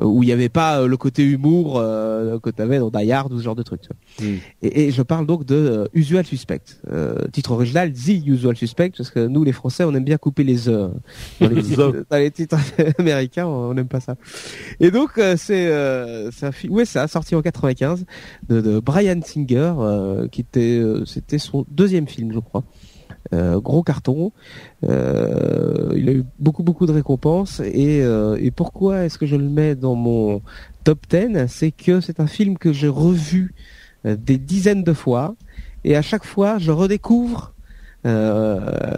où 0.00 0.22
il 0.22 0.26
n'y 0.26 0.32
avait 0.32 0.48
pas 0.48 0.80
euh, 0.80 0.86
le 0.86 0.96
côté 0.96 1.24
humour 1.24 1.78
euh, 1.78 2.38
que 2.38 2.50
tu 2.50 2.62
avais 2.62 2.78
dans 2.78 2.90
Die 2.90 3.10
Hard 3.10 3.32
ou 3.32 3.38
ce 3.38 3.42
genre 3.42 3.56
de 3.56 3.62
trucs. 3.62 3.82
tu 3.82 3.88
vois. 3.88 4.28
Mm. 4.28 4.38
Et, 4.62 4.84
et 4.84 4.90
je 4.90 5.02
parle 5.02 5.26
donc 5.26 5.44
de 5.44 5.88
Usual 5.94 6.24
Suspect. 6.24 6.60
Euh, 6.90 7.16
titre 7.32 7.52
original, 7.52 7.92
The 7.92 8.26
Usual 8.26 8.56
Suspect, 8.56 8.92
parce 8.96 9.10
que 9.10 9.26
nous, 9.26 9.44
les 9.44 9.52
Français, 9.52 9.84
on 9.84 9.94
aime 9.94 10.04
bien 10.04 10.16
couper 10.16 10.44
les 10.44 10.68
E 10.68 10.90
dans 11.40 11.48
les 11.48 11.62
titres, 11.62 12.04
dans 12.08 12.16
les 12.16 12.30
titres 12.30 12.58
américains, 12.98 13.46
on 13.46 13.74
n'aime 13.74 13.88
pas 13.88 14.00
ça. 14.00 14.16
Et 14.80 14.90
donc, 14.90 15.18
euh, 15.18 15.34
c'est 15.36 15.66
euh, 15.66 16.30
c'est 16.30 16.46
un 16.46 16.52
film, 16.52 16.74
ouais, 16.74 16.84
ça, 16.84 17.06
sorti 17.08 17.34
en 17.34 17.42
95 17.42 18.04
de, 18.48 18.60
de 18.60 18.78
Brian 18.80 19.20
Singer, 19.24 19.74
euh, 19.78 20.28
qui 20.28 20.40
était, 20.42 20.78
euh, 20.78 21.04
c'était 21.04 21.38
son 21.38 21.64
deuxième 21.70 22.06
film, 22.06 22.11
je 22.18 22.38
crois. 22.38 22.64
Euh, 23.34 23.60
gros 23.60 23.82
carton. 23.82 24.32
Euh, 24.84 25.92
il 25.96 26.08
a 26.08 26.12
eu 26.12 26.24
beaucoup 26.38 26.62
beaucoup 26.62 26.86
de 26.86 26.92
récompenses 26.92 27.60
et, 27.60 28.02
euh, 28.02 28.36
et 28.40 28.50
pourquoi 28.50 29.04
est-ce 29.04 29.18
que 29.18 29.26
je 29.26 29.36
le 29.36 29.48
mets 29.48 29.74
dans 29.74 29.94
mon 29.94 30.42
top 30.84 31.00
10 31.10 31.46
C'est 31.48 31.70
que 31.70 32.00
c'est 32.00 32.20
un 32.20 32.26
film 32.26 32.58
que 32.58 32.72
j'ai 32.72 32.88
revu 32.88 33.54
euh, 34.06 34.16
des 34.16 34.38
dizaines 34.38 34.82
de 34.84 34.92
fois 34.92 35.34
et 35.84 35.96
à 35.96 36.02
chaque 36.02 36.24
fois 36.24 36.58
je 36.58 36.70
redécouvre 36.72 37.54
euh, 38.06 38.96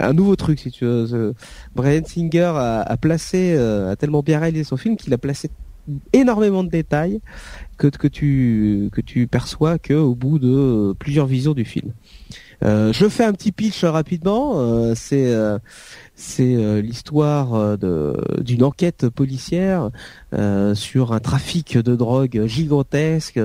un 0.00 0.12
nouveau 0.12 0.36
truc 0.36 0.58
si 0.58 0.70
tu 0.70 0.84
veux. 0.84 1.06
Ce- 1.06 1.34
Brian 1.74 2.02
Singer 2.04 2.52
a, 2.56 2.80
a 2.82 2.96
placé, 2.96 3.54
euh, 3.56 3.92
a 3.92 3.96
tellement 3.96 4.22
bien 4.22 4.40
réalisé 4.40 4.64
son 4.64 4.76
film 4.76 4.96
qu'il 4.96 5.12
a 5.14 5.18
placé 5.18 5.50
énormément 6.12 6.62
de 6.64 6.68
détails 6.68 7.20
que, 7.78 7.86
que 7.88 8.06
tu 8.08 8.90
que 8.92 9.00
tu 9.00 9.26
perçois 9.26 9.78
que 9.78 9.94
au 9.94 10.14
bout 10.14 10.38
de 10.38 10.48
euh, 10.50 10.94
plusieurs 10.94 11.26
visions 11.26 11.54
du 11.54 11.64
film. 11.64 11.92
Euh, 12.62 12.92
je 12.92 13.08
fais 13.08 13.24
un 13.24 13.32
petit 13.32 13.52
pitch 13.52 13.84
rapidement. 13.84 14.60
euh, 14.60 14.92
c'est 14.94 15.32
euh, 15.32 15.58
c'est 16.14 16.82
l'histoire 16.82 17.78
d'une 17.78 18.62
enquête 18.62 19.08
policière 19.08 19.88
euh, 20.34 20.74
sur 20.74 21.14
un 21.14 21.18
trafic 21.20 21.78
de 21.78 21.96
drogue 21.96 22.44
gigantesque 22.44 23.40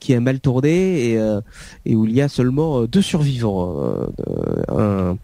qui 0.00 0.12
a 0.12 0.18
mal 0.18 0.40
tourné 0.40 1.10
et, 1.12 1.18
euh, 1.20 1.40
et 1.84 1.94
où 1.94 2.04
il 2.04 2.12
y 2.12 2.20
a 2.20 2.28
seulement 2.28 2.82
deux 2.86 3.00
survivants, 3.02 3.76
euh, 4.76 5.14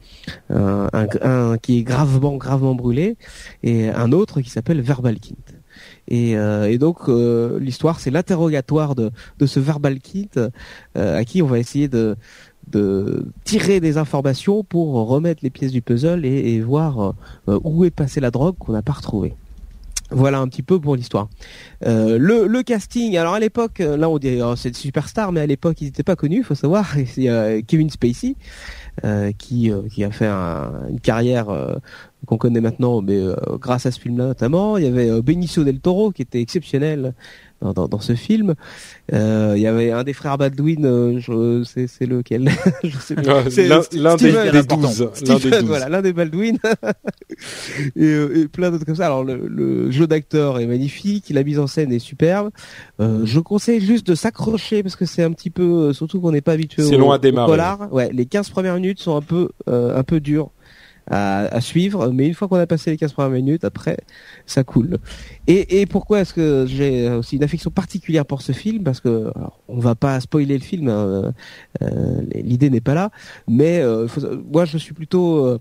un, 0.50 0.90
un, 0.92 1.07
un- 1.22 1.59
qui 1.59 1.78
est 1.78 1.83
gravement 1.83 2.37
gravement 2.37 2.76
brûlé 2.76 3.16
et 3.64 3.88
un 3.88 4.12
autre 4.12 4.40
qui 4.40 4.50
s'appelle 4.50 4.81
Verbalkint. 4.81 5.35
Et, 6.07 6.37
euh, 6.37 6.70
et 6.70 6.78
donc 6.78 7.09
euh, 7.09 7.59
l'histoire 7.59 7.98
c'est 7.98 8.11
l'interrogatoire 8.11 8.94
de, 8.94 9.11
de 9.38 9.46
ce 9.46 9.59
Verbalkint 9.59 10.28
euh, 10.37 11.18
à 11.18 11.24
qui 11.24 11.42
on 11.42 11.46
va 11.46 11.59
essayer 11.59 11.88
de 11.88 12.14
de 12.70 13.27
tirer 13.44 13.81
des 13.81 13.98
informations 13.98 14.62
pour 14.64 14.92
remettre 15.09 15.40
les 15.42 15.51
pièces 15.51 15.72
du 15.72 15.83
puzzle 15.83 16.25
et, 16.25 16.55
et 16.55 16.61
voir 16.61 17.14
euh, 17.48 17.59
où 17.64 17.85
est 17.85 17.90
passée 17.90 18.20
la 18.20 18.31
drogue 18.31 18.57
qu'on 18.59 18.72
n'a 18.72 18.83
pas 18.83 18.92
retrouvée. 18.92 19.35
Voilà 20.14 20.40
un 20.40 20.48
petit 20.48 20.62
peu 20.62 20.79
pour 20.79 20.94
l'histoire. 20.94 21.29
Euh, 21.87 22.18
le, 22.18 22.62
casting, 22.62 23.16
alors 23.16 23.33
à 23.33 23.40
l'époque, 23.40 23.81
euh, 23.81 23.96
là 23.96 24.11
on 24.11 24.18
dit 24.18 24.40
oh, 24.42 24.57
c'est 24.57 24.70
des 24.70 24.77
superstars, 24.79 25.33
mais 25.33 25.40
à 25.40 25.46
l'époque 25.46 25.81
ils 25.81 25.87
n'étaient 25.87 26.03
pas 26.03 26.16
connus, 26.16 26.38
il 26.38 26.44
faut 26.44 26.55
savoir. 26.55 26.98
Et 26.98 27.07
C'est 27.07 27.31
euh, 27.31 27.62
Kevin 27.66 27.88
Spacey 27.88 28.37
euh, 29.05 29.33
qui 29.38 29.70
qui 29.90 30.05
a 30.05 30.11
fait 30.11 30.27
un- 30.27 30.70
une 30.90 31.01
carrière 31.01 31.46
qu'on 32.27 32.37
connaît 32.37 32.61
maintenant, 32.61 33.01
mais 33.01 33.20
grâce 33.59 33.87
à 33.87 33.90
ce 33.90 33.98
film-là 33.98 34.27
notamment. 34.27 34.77
Il 34.77 34.85
y 34.85 34.87
avait 34.87 35.22
Benicio 35.22 35.64
del 35.64 35.81
Toro 35.81 36.11
qui 36.12 36.20
était 36.22 36.42
exceptionnel 36.42 37.14
dans, 37.62 37.72
dans, 37.72 37.88
dans 37.88 38.01
ce 38.01 38.14
film. 38.14 38.55
Euh, 39.12 39.55
il 39.57 39.62
y 39.62 39.66
avait 39.66 39.90
un 39.90 40.05
des 40.05 40.12
frères 40.12 40.37
Baldwin, 40.38 40.85
euh, 40.85 41.18
je, 41.20 41.62
c'est, 41.64 42.07
lequel? 42.07 42.44
L'un 43.94 44.16
des, 44.16 44.51
des 44.51 44.62
douze. 44.62 45.09
Voilà, 45.64 45.88
l'un 45.88 46.03
des 46.03 46.12
Baldwin. 46.12 46.59
et, 47.96 48.05
euh, 48.05 48.42
et 48.42 48.48
plein 48.48 48.70
d'autres 48.70 48.85
comme 48.85 48.96
ça. 48.96 49.07
Alors 49.07 49.25
le, 49.25 49.46
le 49.48 49.90
jeu 49.90 50.07
d'acteur 50.07 50.59
est 50.59 50.66
magnifique, 50.66 51.31
la 51.31 51.44
mise 51.44 51.59
en 51.59 51.66
scène 51.66 51.92
est 51.92 51.98
superbe. 51.98 52.51
Euh, 53.01 53.22
je 53.25 53.40
conseille 53.40 53.81
juste 53.81 54.07
de 54.07 54.14
s'accrocher 54.14 54.83
parce 54.83 54.96
que 54.96 55.07
c'est 55.07 55.22
un 55.22 55.33
petit 55.33 55.51
peu, 55.51 55.92
surtout 55.92 56.20
qu'on 56.20 56.33
n'est 56.33 56.40
pas 56.40 56.53
habitué 56.53 56.83
au, 56.85 56.98
long 56.98 57.12
à 57.12 57.16
au 57.16 57.18
démarrer. 57.18 57.51
polar. 57.51 57.92
Ouais, 57.92 58.11
les 58.12 58.27
15 58.27 58.51
premières 58.51 58.75
minutes 58.75 59.01
sont 59.01 59.16
un 59.16 59.22
peu, 59.22 59.48
un 59.66 60.03
peu 60.03 60.20
dures. 60.20 60.51
À, 61.10 61.40
à 61.46 61.60
suivre, 61.60 62.10
mais 62.10 62.28
une 62.28 62.34
fois 62.34 62.46
qu'on 62.46 62.56
a 62.56 62.66
passé 62.66 62.92
les 62.92 62.96
15 62.96 63.12
premières 63.12 63.32
minutes, 63.32 63.64
après, 63.64 63.96
ça 64.46 64.62
coule. 64.62 64.98
Et, 65.48 65.80
et 65.80 65.86
pourquoi 65.86 66.20
est-ce 66.20 66.32
que 66.32 66.64
j'ai 66.68 67.10
aussi 67.10 67.36
une 67.36 67.42
affection 67.42 67.70
particulière 67.72 68.24
pour 68.24 68.40
ce 68.40 68.52
film? 68.52 68.84
Parce 68.84 69.00
que 69.00 69.30
alors, 69.34 69.60
on 69.68 69.78
va 69.80 69.96
pas 69.96 70.20
spoiler 70.20 70.56
le 70.56 70.62
film, 70.64 70.88
hein, 70.88 71.34
euh, 71.82 72.22
l'idée 72.34 72.70
n'est 72.70 72.80
pas 72.80 72.94
là, 72.94 73.10
mais 73.48 73.80
euh, 73.80 74.06
moi 74.52 74.64
je 74.64 74.78
suis 74.78 74.94
plutôt 74.94 75.44
euh, 75.44 75.58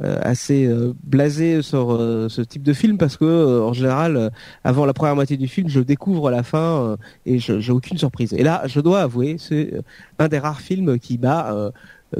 euh, 0.00 0.18
assez 0.22 0.64
euh, 0.64 0.94
blasé 1.02 1.60
sur 1.60 1.92
euh, 1.92 2.28
ce 2.28 2.40
type 2.40 2.62
de 2.62 2.72
film 2.72 2.98
parce 2.98 3.16
que 3.16 3.24
euh, 3.24 3.62
en 3.64 3.72
général, 3.72 4.16
euh, 4.16 4.30
avant 4.62 4.86
la 4.86 4.92
première 4.94 5.16
moitié 5.16 5.36
du 5.36 5.48
film, 5.48 5.68
je 5.68 5.80
découvre 5.80 6.30
la 6.30 6.44
fin 6.44 6.92
euh, 6.92 6.96
et 7.26 7.38
j'ai 7.40 7.72
aucune 7.72 7.98
surprise. 7.98 8.32
Et 8.32 8.44
là, 8.44 8.62
je 8.66 8.80
dois 8.80 9.00
avouer, 9.00 9.36
c'est 9.38 9.74
euh, 9.74 9.82
un 10.20 10.28
des 10.28 10.38
rares 10.38 10.60
films 10.60 10.98
qui 11.00 11.18
m'a 11.18 11.52
euh, 11.52 11.70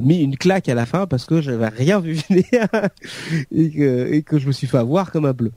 mis 0.01 0.19
une 0.21 0.37
claque 0.37 0.69
à 0.69 0.75
la 0.75 0.87
fin 0.87 1.07
parce 1.07 1.25
que 1.25 1.41
j'avais 1.41 1.69
rien 1.69 1.99
vu 2.01 2.15
venir 2.29 2.45
et 3.53 3.71
que, 3.71 4.13
et 4.13 4.23
que 4.23 4.39
je 4.39 4.47
me 4.47 4.53
suis 4.53 4.67
fait 4.67 4.79
avoir 4.79 5.11
comme 5.13 5.25
un 5.27 5.33
bleu. 5.33 5.53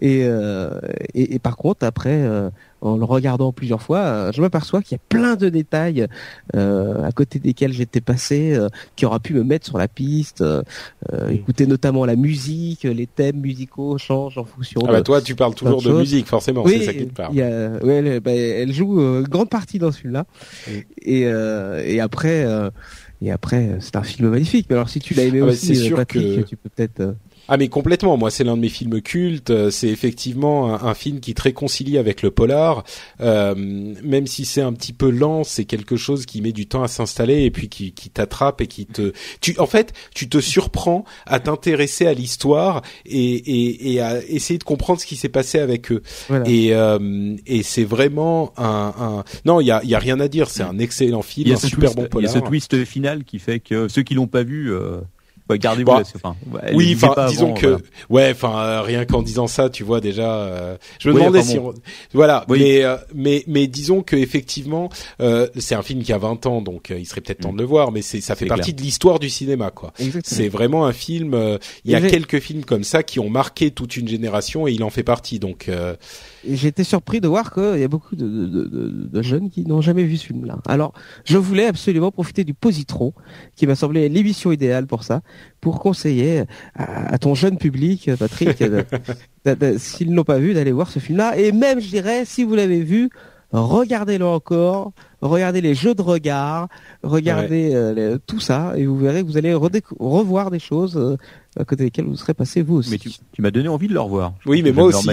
Et, 0.00 0.22
euh, 0.24 0.80
et, 1.14 1.34
et 1.34 1.38
par 1.38 1.56
contre, 1.56 1.86
après, 1.86 2.10
euh, 2.22 2.50
en 2.80 2.96
le 2.96 3.04
regardant 3.04 3.52
plusieurs 3.52 3.80
fois, 3.80 3.98
euh, 4.00 4.32
je 4.32 4.40
m'aperçois 4.40 4.82
qu'il 4.82 4.96
y 4.96 5.00
a 5.00 5.04
plein 5.08 5.36
de 5.36 5.48
détails 5.48 6.06
euh, 6.56 7.04
à 7.04 7.12
côté 7.12 7.38
desquels 7.38 7.72
j'étais 7.72 8.00
passé, 8.00 8.54
euh, 8.54 8.68
qui 8.96 9.06
aura 9.06 9.20
pu 9.20 9.34
me 9.34 9.44
mettre 9.44 9.66
sur 9.66 9.78
la 9.78 9.86
piste. 9.86 10.40
euh, 10.40 10.62
euh, 11.12 11.28
écouter 11.30 11.66
notamment 11.66 12.04
la 12.06 12.16
musique, 12.16 12.82
les 12.82 13.06
thèmes 13.06 13.40
musicaux 13.40 13.96
changent 13.98 14.36
en 14.38 14.44
fonction. 14.44 14.80
Ah 14.84 14.90
bah 14.92 14.98
de... 14.98 15.02
toi, 15.04 15.20
tu 15.20 15.34
parles 15.36 15.54
toujours 15.54 15.80
de 15.82 15.90
de 15.90 15.98
musique, 15.98 16.26
forcément, 16.26 16.66
c'est 16.66 16.82
ça 16.82 16.92
qui 16.92 17.06
te 17.06 17.14
parle. 17.14 17.34
y 17.34 17.42
a- 17.42 17.70
ouais, 17.82 17.94
elle, 17.96 18.20
bah, 18.20 18.32
elle 18.32 18.72
joue 18.72 18.98
une 19.00 19.22
grande 19.28 19.48
partie 19.50 19.78
dans 19.78 19.92
ce 19.92 20.00
film-là. 20.00 20.24
Oui. 20.68 20.84
Et, 21.02 21.26
euh, 21.26 21.82
et 21.86 22.00
après, 22.00 22.44
euh, 22.44 22.70
et 23.24 23.30
après, 23.30 23.68
euh, 23.68 23.76
c'est 23.80 23.96
un 23.96 24.02
film 24.02 24.28
magnifique. 24.28 24.66
Mais 24.68 24.76
alors, 24.76 24.88
si 24.88 25.00
tu 25.00 25.14
l'as 25.14 25.24
aimé 25.24 25.38
Ah 25.42 25.46
bah, 25.46 25.52
aussi, 25.52 25.72
euh, 25.72 25.86
sûr 25.86 25.96
Patrick, 25.96 26.36
que- 26.36 26.40
tu 26.42 26.56
peux 26.56 26.68
peut-être. 26.68 27.16
Ah 27.48 27.56
mais 27.56 27.68
complètement. 27.68 28.16
Moi, 28.16 28.30
c'est 28.30 28.44
l'un 28.44 28.56
de 28.56 28.62
mes 28.62 28.68
films 28.68 29.00
cultes. 29.02 29.50
Euh, 29.50 29.70
C'est 29.70 29.88
effectivement 29.88 30.74
un, 30.74 30.86
un 30.88 30.94
film 30.94 31.20
qui 31.20 31.34
te 31.34 31.42
réconcilie 31.42 31.98
avec 31.98 32.22
le 32.22 32.30
polar, 32.30 32.84
Euh, 33.20 33.54
même 33.56 34.26
si 34.26 34.44
c'est 34.44 34.60
un 34.62 34.72
petit 34.72 34.92
peu 34.92 35.10
lent. 35.10 35.44
C'est 35.44 35.64
quelque 35.64 35.96
chose 35.96 36.26
qui 36.26 36.40
met 36.40 36.52
du 36.52 36.66
temps 36.66 36.82
à 36.82 36.88
s'installer 36.88 37.42
et 37.44 37.50
puis 37.50 37.68
qui, 37.68 37.92
qui 37.92 38.10
t'attrape 38.10 38.60
et 38.60 38.66
qui 38.66 38.86
te. 38.86 39.12
Tu, 39.40 39.54
en 39.58 39.66
fait, 39.66 39.92
tu 40.14 40.28
te 40.28 40.38
surprends 40.40 41.04
à 41.26 41.40
t'intéresser 41.40 42.06
à 42.06 42.14
l'histoire 42.14 42.82
et, 43.06 43.34
et, 43.34 43.92
et 43.92 44.00
à 44.00 44.22
essayer 44.24 44.58
de 44.58 44.64
comprendre 44.64 45.00
ce 45.00 45.06
qui 45.06 45.16
s'est 45.16 45.28
passé 45.28 45.58
avec 45.58 45.92
eux. 45.92 46.02
voilà. 46.28 46.48
Et, 46.48 46.74
euh, 46.74 47.36
et 47.46 47.62
c'est 47.62 47.84
vraiment 47.84 48.52
un, 48.56 48.94
un. 48.98 49.24
Non, 49.44 49.60
il 49.60 49.66
y 49.66 49.70
a, 49.70 49.80
il 49.84 49.90
y 49.90 49.94
a 49.94 49.98
rien 49.98 50.18
à 50.20 50.28
dire. 50.28 50.48
C'est 50.50 50.62
un 50.62 50.78
excellent 50.78 51.22
film, 51.22 51.46
Il 51.46 51.50
y 51.50 51.52
a 51.52 51.56
un 51.56 51.60
ce 51.60 51.68
super 51.68 51.94
twist, 51.94 51.96
bon 51.96 52.02
il 52.20 52.24
y 52.24 52.26
a 52.26 52.30
polar. 52.30 52.32
ce 52.32 52.38
twist 52.38 52.84
final 52.84 53.24
qui 53.24 53.38
fait 53.38 53.60
que 53.60 53.88
ceux 53.88 54.02
qui 54.02 54.14
l'ont 54.14 54.26
pas 54.26 54.42
vu, 54.42 54.72
euh, 54.72 55.00
bah, 55.48 55.58
gardez-vous 55.58 55.90
Bah, 55.90 56.02
Enfin, 56.14 56.36
Oui, 56.74 56.96
enfin, 56.96 57.26
disons 57.28 57.46
avant, 57.46 57.54
que, 57.54 57.66
voilà. 57.66 57.82
ouais, 58.10 58.30
enfin, 58.32 58.58
euh, 58.58 58.82
rien 58.82 59.04
qu'en 59.04 59.22
disant 59.22 59.46
ça, 59.46 59.68
tu 59.70 59.84
vois 59.84 60.00
déjà. 60.00 60.34
euh, 60.36 60.76
je 60.98 61.08
me 61.08 61.14
Oui, 61.14 61.20
demandais 61.20 61.42
si, 61.42 61.58
on- 61.58 61.74
voilà, 62.12 62.44
Oui. 62.48 62.58
mais 62.60 62.84
euh, 62.84 62.96
mais 63.14 63.44
mais 63.46 63.66
disons 63.66 64.02
que 64.02 64.16
effectivement, 64.16 64.88
euh, 65.20 65.48
c'est 65.56 65.74
un 65.74 65.82
film 65.82 66.02
qui 66.02 66.12
a 66.12 66.18
20 66.18 66.46
ans, 66.46 66.62
donc 66.62 66.90
euh, 66.90 66.98
il 66.98 67.04
serait 67.06 67.20
peut-être 67.20 67.40
temps 67.40 67.52
Mm. 67.52 67.56
de 67.56 67.60
le 67.62 67.66
voir, 67.66 67.92
mais 67.92 68.02
c'est 68.02 68.20
ça 68.20 68.34
fait 68.36 68.46
partie 68.46 68.72
de 68.74 68.80
l'histoire 68.82 69.18
du 69.18 69.28
cinéma, 69.28 69.70
quoi. 69.70 69.92
C'est 70.24 70.48
vraiment 70.48 70.86
un 70.86 70.92
film. 70.92 71.34
euh, 71.34 71.58
Il 71.84 71.90
y 71.90 71.94
a 71.94 72.00
quelques 72.00 72.40
films 72.40 72.64
comme 72.64 72.84
ça 72.84 73.02
qui 73.02 73.20
ont 73.20 73.28
marqué 73.30 73.70
toute 73.70 73.96
une 73.96 74.08
génération 74.08 74.66
et 74.66 74.72
il 74.72 74.82
en 74.82 74.90
fait 74.90 75.02
partie. 75.02 75.38
Donc, 75.38 75.68
euh, 75.68 75.94
été 76.46 76.84
surpris 76.84 77.20
de 77.20 77.28
voir 77.28 77.52
qu'il 77.52 77.78
y 77.78 77.84
a 77.84 77.88
beaucoup 77.88 78.16
de, 78.16 78.26
de, 78.26 78.46
de, 78.64 79.08
de 79.12 79.22
jeunes 79.22 79.50
qui 79.50 79.64
n'ont 79.66 79.80
jamais 79.80 80.04
vu 80.04 80.16
ce 80.16 80.26
film-là. 80.26 80.58
Alors, 80.66 80.92
je 81.24 81.36
voulais 81.38 81.66
absolument 81.66 82.10
profiter 82.10 82.44
du 82.44 82.54
positron, 82.54 83.12
qui 83.56 83.66
m'a 83.66 83.74
semblé 83.74 84.08
l'émission 84.08 84.52
idéale 84.52 84.86
pour 84.86 85.04
ça, 85.04 85.22
pour 85.60 85.80
conseiller 85.80 86.44
à, 86.74 87.14
à 87.14 87.18
ton 87.18 87.34
jeune 87.34 87.58
public, 87.58 88.10
Patrick, 88.18 88.62
s'ils 89.78 90.12
n'ont 90.12 90.24
pas 90.24 90.38
vu, 90.38 90.54
d'aller 90.54 90.72
voir 90.72 90.90
ce 90.90 90.98
film-là. 90.98 91.38
Et 91.38 91.52
même, 91.52 91.80
je 91.80 91.88
dirais, 91.88 92.24
si 92.24 92.44
vous 92.44 92.54
l'avez 92.54 92.82
vu, 92.82 93.10
regardez-le 93.52 94.26
encore, 94.26 94.92
regardez 95.20 95.60
les 95.60 95.74
jeux 95.74 95.94
de 95.94 96.02
regard, 96.02 96.68
regardez 97.02 97.70
euh, 97.74 97.94
les- 98.14 98.18
tout 98.26 98.40
ça, 98.40 98.72
et 98.76 98.84
vous 98.86 98.96
verrez 98.98 99.22
que 99.22 99.26
vous 99.26 99.36
allez 99.36 99.54
revoir 99.54 100.50
des 100.50 100.58
choses 100.58 100.96
euh, 100.96 101.16
à 101.58 101.64
côté 101.64 101.84
desquelles 101.84 102.06
vous 102.06 102.16
serez 102.16 102.34
passé 102.34 102.62
vous 102.62 102.76
aussi. 102.76 102.90
Mais 102.90 102.98
tu, 102.98 103.10
tu 103.32 103.42
m'as 103.42 103.50
donné 103.50 103.68
envie 103.68 103.88
de 103.88 103.94
le 103.94 104.00
revoir. 104.00 104.34
Je 104.40 104.48
oui, 104.48 104.62
mais 104.62 104.72
moi 104.72 104.84
aussi. 104.88 105.06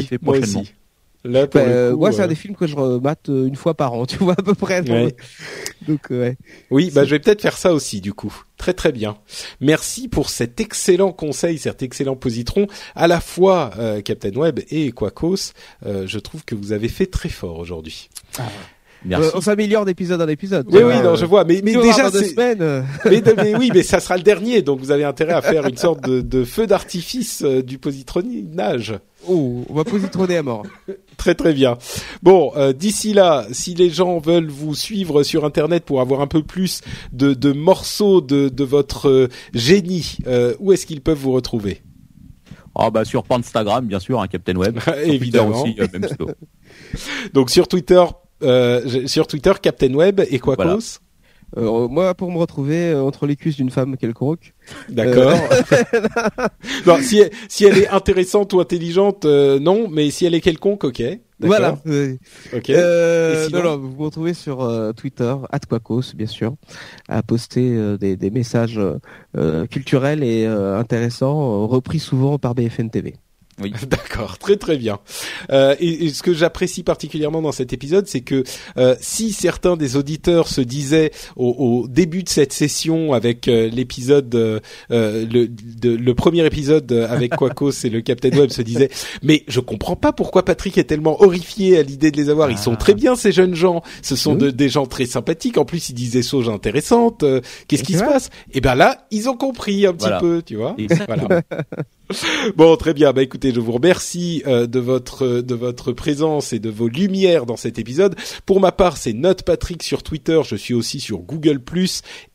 Là, 1.24 1.46
pour 1.48 1.62
Bah, 1.62 1.68
le 1.68 1.72
euh, 1.74 1.92
coup, 1.92 2.00
moi, 2.00 2.12
c'est 2.12 2.22
euh, 2.22 2.26
un 2.26 2.28
des 2.28 2.36
films 2.36 2.56
que 2.56 2.66
je 2.68 2.76
remate 2.76 3.30
euh, 3.30 3.46
une 3.48 3.56
fois 3.56 3.76
par 3.76 3.94
an, 3.94 4.06
tu 4.08 4.18
vois 4.18 4.34
à 4.34 4.42
peu 4.42 4.56
près. 4.56 4.82
donc- 4.82 4.96
Ouais. 4.96 5.16
Donc 5.88 6.12
euh, 6.12 6.22
ouais. 6.22 6.38
Oui, 6.72 6.92
bah 6.94 7.06
je 7.06 7.12
vais 7.12 7.20
peut-être 7.20 7.42
faire 7.42 7.58
ça 7.58 7.74
aussi 7.74 8.02
du 8.02 8.14
coup. 8.14 8.34
Très 8.58 8.74
très 8.74 8.92
bien. 8.92 9.18
Merci 9.60 10.08
pour 10.08 10.30
cet 10.30 10.60
excellent 10.60 11.12
conseil, 11.12 11.58
cet 11.58 11.82
excellent 11.84 12.16
positron. 12.16 12.68
À 12.96 13.08
la 13.08 13.20
fois 13.20 13.72
euh, 13.80 14.02
Captain 14.02 14.32
Web 14.34 14.60
et 14.70 14.92
Quacos, 14.92 15.54
euh, 15.86 16.06
je 16.08 16.20
trouve 16.20 16.44
que 16.46 16.54
vous 16.56 16.72
avez 16.72 16.88
fait 16.88 17.08
très 17.08 17.30
fort 17.30 17.58
aujourd'hui. 17.60 18.10
Merci. 19.04 19.28
Euh, 19.28 19.32
on 19.36 19.42
s'améliore 19.42 19.86
d'épisode 19.86 20.22
en 20.22 20.28
épisode. 20.28 20.68
Oui, 20.70 20.78
oui, 20.78 20.84
vois, 20.84 21.02
non, 21.02 21.10
euh, 21.10 21.16
je 21.16 21.26
vois. 21.26 21.44
Mais, 21.44 21.62
mais 21.64 21.74
déjà, 21.74 22.08
euh, 22.08 22.84
mais, 23.06 23.24
mais 23.36 23.56
oui, 23.56 23.72
mais 23.74 23.84
ça 23.84 24.00
sera 24.00 24.18
le 24.18 24.24
dernier, 24.24 24.62
donc 24.62 24.80
vous 24.80 24.92
avez 24.92 25.04
intérêt 25.04 25.34
à 25.34 25.42
faire 25.42 25.66
une 25.66 25.78
sorte 25.78 26.08
de, 26.08 26.22
de 26.22 26.44
feu 26.44 26.68
d'artifice 26.68 27.44
euh, 27.44 27.64
du 27.64 27.78
positronage. 27.80 29.00
oh, 29.28 29.64
on 29.70 29.74
va 29.74 29.84
positronner 29.84 30.38
à 30.38 30.44
mort. 30.44 30.64
Très 31.18 31.36
très 31.36 31.54
bien. 31.54 31.78
Bon, 32.24 32.52
euh, 32.56 32.74
d'ici 32.74 33.14
là, 33.14 33.46
si 33.52 33.76
les 33.76 33.92
gens 33.92 34.18
veulent 34.18 34.50
vous 34.50 34.74
suivre 34.74 35.22
sur 35.22 35.46
Internet 35.46 35.84
pour 35.86 36.02
avoir 36.02 36.22
un 36.22 36.28
peu 36.28 36.42
plus 36.42 36.82
de, 37.14 37.36
de 37.36 37.52
morceaux 37.52 38.22
de, 38.22 38.50
de 38.50 38.64
votre 38.64 39.08
euh, 39.08 39.28
génie, 39.54 40.18
euh, 40.26 40.56
où 40.60 40.74
est-ce 40.74 40.88
qu'ils 40.88 41.02
peuvent 41.02 41.20
vous 41.20 41.34
retrouver? 41.34 41.84
Ah 42.74 42.90
bah 42.90 43.06
sur 43.06 43.24
Instagram 43.30 43.86
bien 43.86 44.00
sûr, 44.00 44.22
un 44.22 44.28
Captain 44.28 44.56
Web. 44.56 44.80
Évidemment. 45.04 45.62
aussi, 45.62 45.76
euh, 45.80 45.88
même. 45.94 46.08
Donc 47.34 47.50
sur 47.52 47.68
Twitter, 47.68 48.04
euh, 48.44 49.08
sur 49.08 49.28
Twitter, 49.28 49.54
Captain 49.62 49.94
Web 49.94 50.22
et 50.30 50.40
Quacos. 50.40 50.56
Voilà. 50.64 50.78
Euh, 51.58 51.88
moi, 51.90 52.14
pour 52.16 52.32
me 52.32 52.38
retrouver 52.38 52.92
euh, 52.92 53.04
entre 53.04 53.26
les 53.28 53.36
cuisses 53.36 53.58
d'une 53.58 53.72
femme 53.72 53.98
quelconque. 53.98 54.54
D'accord. 54.88 55.34
non, 56.88 56.98
si 57.02 57.20
elle, 57.20 57.32
si 57.50 57.66
elle 57.66 57.78
est 57.78 57.90
intéressante 57.90 58.54
ou 58.54 58.62
intelligente, 58.62 59.26
euh, 59.26 59.60
non, 59.60 59.90
mais 59.90 60.10
si 60.12 60.26
elle 60.26 60.34
est 60.34 60.40
quelconque, 60.40 60.86
ok. 60.86 61.04
Voilà. 61.42 61.78
Euh, 61.88 62.16
Ok. 62.56 62.70
euh, 62.70 63.34
Et 63.44 63.48
sinon 63.48 63.64
non, 63.64 63.72
non, 63.72 63.78
vous 63.80 63.98
me 63.98 64.04
retrouvez 64.04 64.34
sur 64.34 64.62
euh, 64.62 64.94
Twitter, 64.94 65.34
@quacos, 65.70 66.16
bien 66.16 66.28
sûr, 66.28 66.54
à 67.10 67.22
poster 67.24 67.72
euh, 67.76 67.98
des, 67.98 68.16
des 68.16 68.30
messages 68.30 68.78
euh, 68.78 69.00
euh, 69.36 69.66
culturels 69.66 70.24
et 70.24 70.46
euh, 70.46 70.78
intéressants, 70.78 71.64
euh, 71.64 71.66
repris 71.66 72.00
souvent 72.00 72.38
par 72.38 72.56
BFN 72.56 72.90
TV. 72.90 73.16
D'accord, 73.88 74.38
très 74.40 74.56
très 74.56 74.78
bien. 74.78 75.00
Euh, 75.52 75.76
et, 75.80 76.06
et 76.06 76.10
ce 76.10 76.24
que 76.24 76.34
j'apprécie 76.34 76.84
particulièrement 76.84 77.42
dans 77.42 77.52
cet 77.52 77.74
épisode, 77.74 78.08
c'est 78.08 78.22
que 78.22 78.44
euh, 78.78 78.96
si 79.02 79.34
certains 79.34 79.78
des 79.78 79.98
auditeurs 79.98 80.48
se 80.48 80.62
disaient 80.62 81.12
au, 81.36 81.50
au 81.84 81.88
début 81.88 82.24
de 82.24 82.30
cette 82.30 82.54
session 82.54 83.14
avec 83.14 83.48
euh, 83.48 83.70
l'épisode, 83.70 84.34
euh, 84.34 84.60
euh, 84.92 85.26
le, 85.32 85.48
de- 85.48 85.96
le 85.96 86.16
premier 86.16 86.46
épisode 86.46 86.92
avec 86.92 87.36
Quacos 87.36 87.72
et 87.84 87.90
le 87.90 88.02
Captain 88.02 88.30
Web 88.32 88.50
se 88.50 88.62
disaient, 88.62 88.90
mais 89.22 89.44
je 89.48 89.60
comprends 89.60 89.96
pas 89.96 90.12
pourquoi 90.12 90.44
Patrick 90.44 90.78
est 90.78 90.86
tellement 90.86 91.22
horrifié 91.22 91.78
à 91.78 91.84
l'idée 91.84 92.10
de 92.10 92.18
les 92.18 92.30
avoir. 92.30 92.50
Ils 92.50 92.58
sont 92.58 92.76
très 92.76 92.94
bien 92.96 93.16
ces 93.16 93.32
jeunes 93.32 93.54
gens. 93.56 93.84
Ce 94.02 94.16
sont 94.16 94.34
de- 94.34 94.50
des 94.50 94.70
gens 94.70 94.86
très 94.88 95.06
sympathiques. 95.06 95.58
En 95.58 95.66
plus, 95.66 95.90
ils 95.90 95.94
disent 95.94 96.14
des 96.14 96.24
choses 96.24 96.50
intéressantes. 96.50 97.24
Euh, 97.24 97.42
Qu'est-ce 97.68 97.84
qui 97.84 97.94
se 97.94 98.00
passe? 98.04 98.30
Et 98.54 98.62
ben 98.62 98.76
là, 98.76 99.06
ils 99.12 99.30
ont 99.30 99.38
compris 99.38 99.86
un 99.86 99.92
petit 99.94 100.06
Voilà. 100.06 100.20
peu, 100.20 100.42
tu 100.44 100.56
vois. 100.56 100.76
Voilà. 101.08 101.42
Bon, 102.56 102.76
très 102.76 102.94
bien. 102.94 103.14
Bah 103.14 103.24
écoutez, 103.24 103.54
je 103.54 103.60
vous 103.60 103.72
remercie 103.72 104.44
euh, 104.46 104.68
de 104.68 104.80
votre 104.80 105.42
de 105.42 105.56
votre 105.56 105.92
présence 105.92 106.54
et 106.54 106.60
de 106.60 106.70
vos 106.70 106.88
lumières 106.88 107.46
dans 107.46 107.58
cet 107.58 107.80
épisode. 107.80 108.16
Pour 108.46 108.60
ma 108.60 108.72
part, 108.72 108.98
c'est 108.98 109.14
Note 109.14 109.44
Patrick 109.44 109.84
sur 109.84 110.04
Twitter. 110.04 110.40
Je 110.46 110.56
suis 110.56 110.74
aussi 110.74 111.00
sur 111.00 111.20
Google 111.20 111.62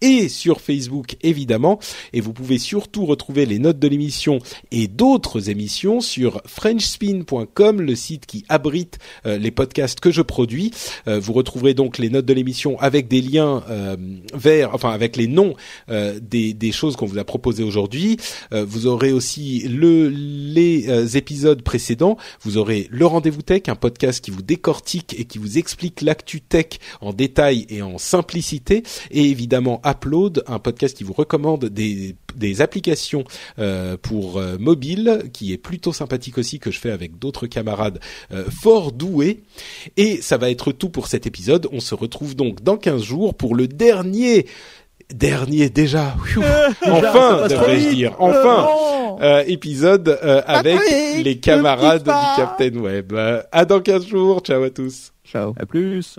et 0.00 0.28
sur 0.28 0.60
Facebook 0.60 1.16
évidemment. 1.22 1.78
Et 2.12 2.20
vous 2.20 2.32
pouvez 2.32 2.58
surtout 2.58 3.06
retrouver 3.06 3.46
les 3.46 3.58
notes 3.58 3.78
de 3.78 3.88
l'émission 3.88 4.38
et 4.70 4.88
d'autres 4.88 5.50
émissions 5.50 6.00
sur 6.00 6.40
FrenchSpin.com, 6.46 7.80
le 7.80 7.94
site 7.94 8.26
qui 8.26 8.44
abrite 8.48 8.98
euh, 9.26 9.38
les 9.38 9.50
podcasts 9.50 10.00
que 10.00 10.10
je 10.10 10.22
produis. 10.22 10.72
Euh, 11.08 11.18
vous 11.20 11.32
retrouverez 11.32 11.74
donc 11.74 11.98
les 11.98 12.10
notes 12.10 12.26
de 12.26 12.32
l'émission 12.32 12.78
avec 12.80 13.08
des 13.08 13.20
liens 13.20 13.62
euh, 13.68 13.96
vers, 14.34 14.74
enfin 14.74 14.90
avec 14.90 15.16
les 15.16 15.26
noms 15.26 15.54
euh, 15.90 16.18
des, 16.20 16.54
des 16.54 16.72
choses 16.72 16.96
qu'on 16.96 17.06
vous 17.06 17.18
a 17.18 17.24
proposées 17.24 17.64
aujourd'hui. 17.64 18.16
Vous 18.52 18.86
aurez 18.86 19.12
aussi 19.12 19.65
le, 19.68 20.08
les 20.08 20.88
euh, 20.88 21.06
épisodes 21.06 21.62
précédents. 21.62 22.16
Vous 22.42 22.58
aurez 22.58 22.88
le 22.90 23.06
rendez-vous 23.06 23.42
tech, 23.42 23.62
un 23.68 23.74
podcast 23.74 24.24
qui 24.24 24.30
vous 24.30 24.42
décortique 24.42 25.14
et 25.18 25.24
qui 25.24 25.38
vous 25.38 25.58
explique 25.58 26.00
l'actu 26.00 26.40
tech 26.40 26.78
en 27.00 27.12
détail 27.12 27.66
et 27.68 27.82
en 27.82 27.98
simplicité. 27.98 28.82
Et 29.10 29.30
évidemment 29.30 29.80
Upload, 29.84 30.44
un 30.46 30.58
podcast 30.58 30.96
qui 30.96 31.04
vous 31.04 31.12
recommande 31.12 31.66
des, 31.66 32.16
applications 32.60 33.24
euh, 33.58 33.96
pour 34.00 34.38
euh, 34.38 34.56
mobile, 34.58 35.24
qui 35.32 35.52
est 35.52 35.58
plutôt 35.58 35.92
sympathique 35.92 36.38
aussi 36.38 36.58
que 36.58 36.70
je 36.70 36.78
fais 36.78 36.90
avec 36.90 37.18
d'autres 37.18 37.46
camarades 37.46 38.00
fort 38.50 38.92
doués. 38.92 39.42
Et 39.96 40.20
ça 40.22 40.36
va 40.36 40.50
être 40.50 40.72
tout 40.72 40.90
pour 40.90 41.08
cet 41.08 41.26
épisode. 41.26 41.68
On 41.72 41.80
se 41.80 41.94
retrouve 41.94 42.36
donc 42.36 42.62
dans 42.62 42.76
15 42.76 43.02
jours 43.02 43.34
pour 43.34 43.54
le 43.54 43.68
dernier 43.68 44.46
dernier 45.14 45.70
déjà, 45.70 46.14
Pfiou. 46.22 46.42
enfin 46.86 47.48
devrais-je 47.48 47.88
dire, 47.90 48.14
enfin 48.18 48.62
non 48.62 48.96
euh, 49.20 49.44
épisode 49.46 50.08
euh, 50.08 50.42
avec 50.46 50.76
Patrick, 50.76 51.24
les 51.24 51.38
camarades 51.38 52.02
du 52.02 52.10
Captain 52.36 52.76
Web. 52.78 53.12
Euh, 53.12 53.42
à 53.52 53.64
dans 53.64 53.80
15 53.80 54.06
jours, 54.06 54.40
ciao 54.40 54.62
à 54.62 54.70
tous. 54.70 55.12
Ciao. 55.24 55.54
À 55.58 55.66
plus. 55.66 56.18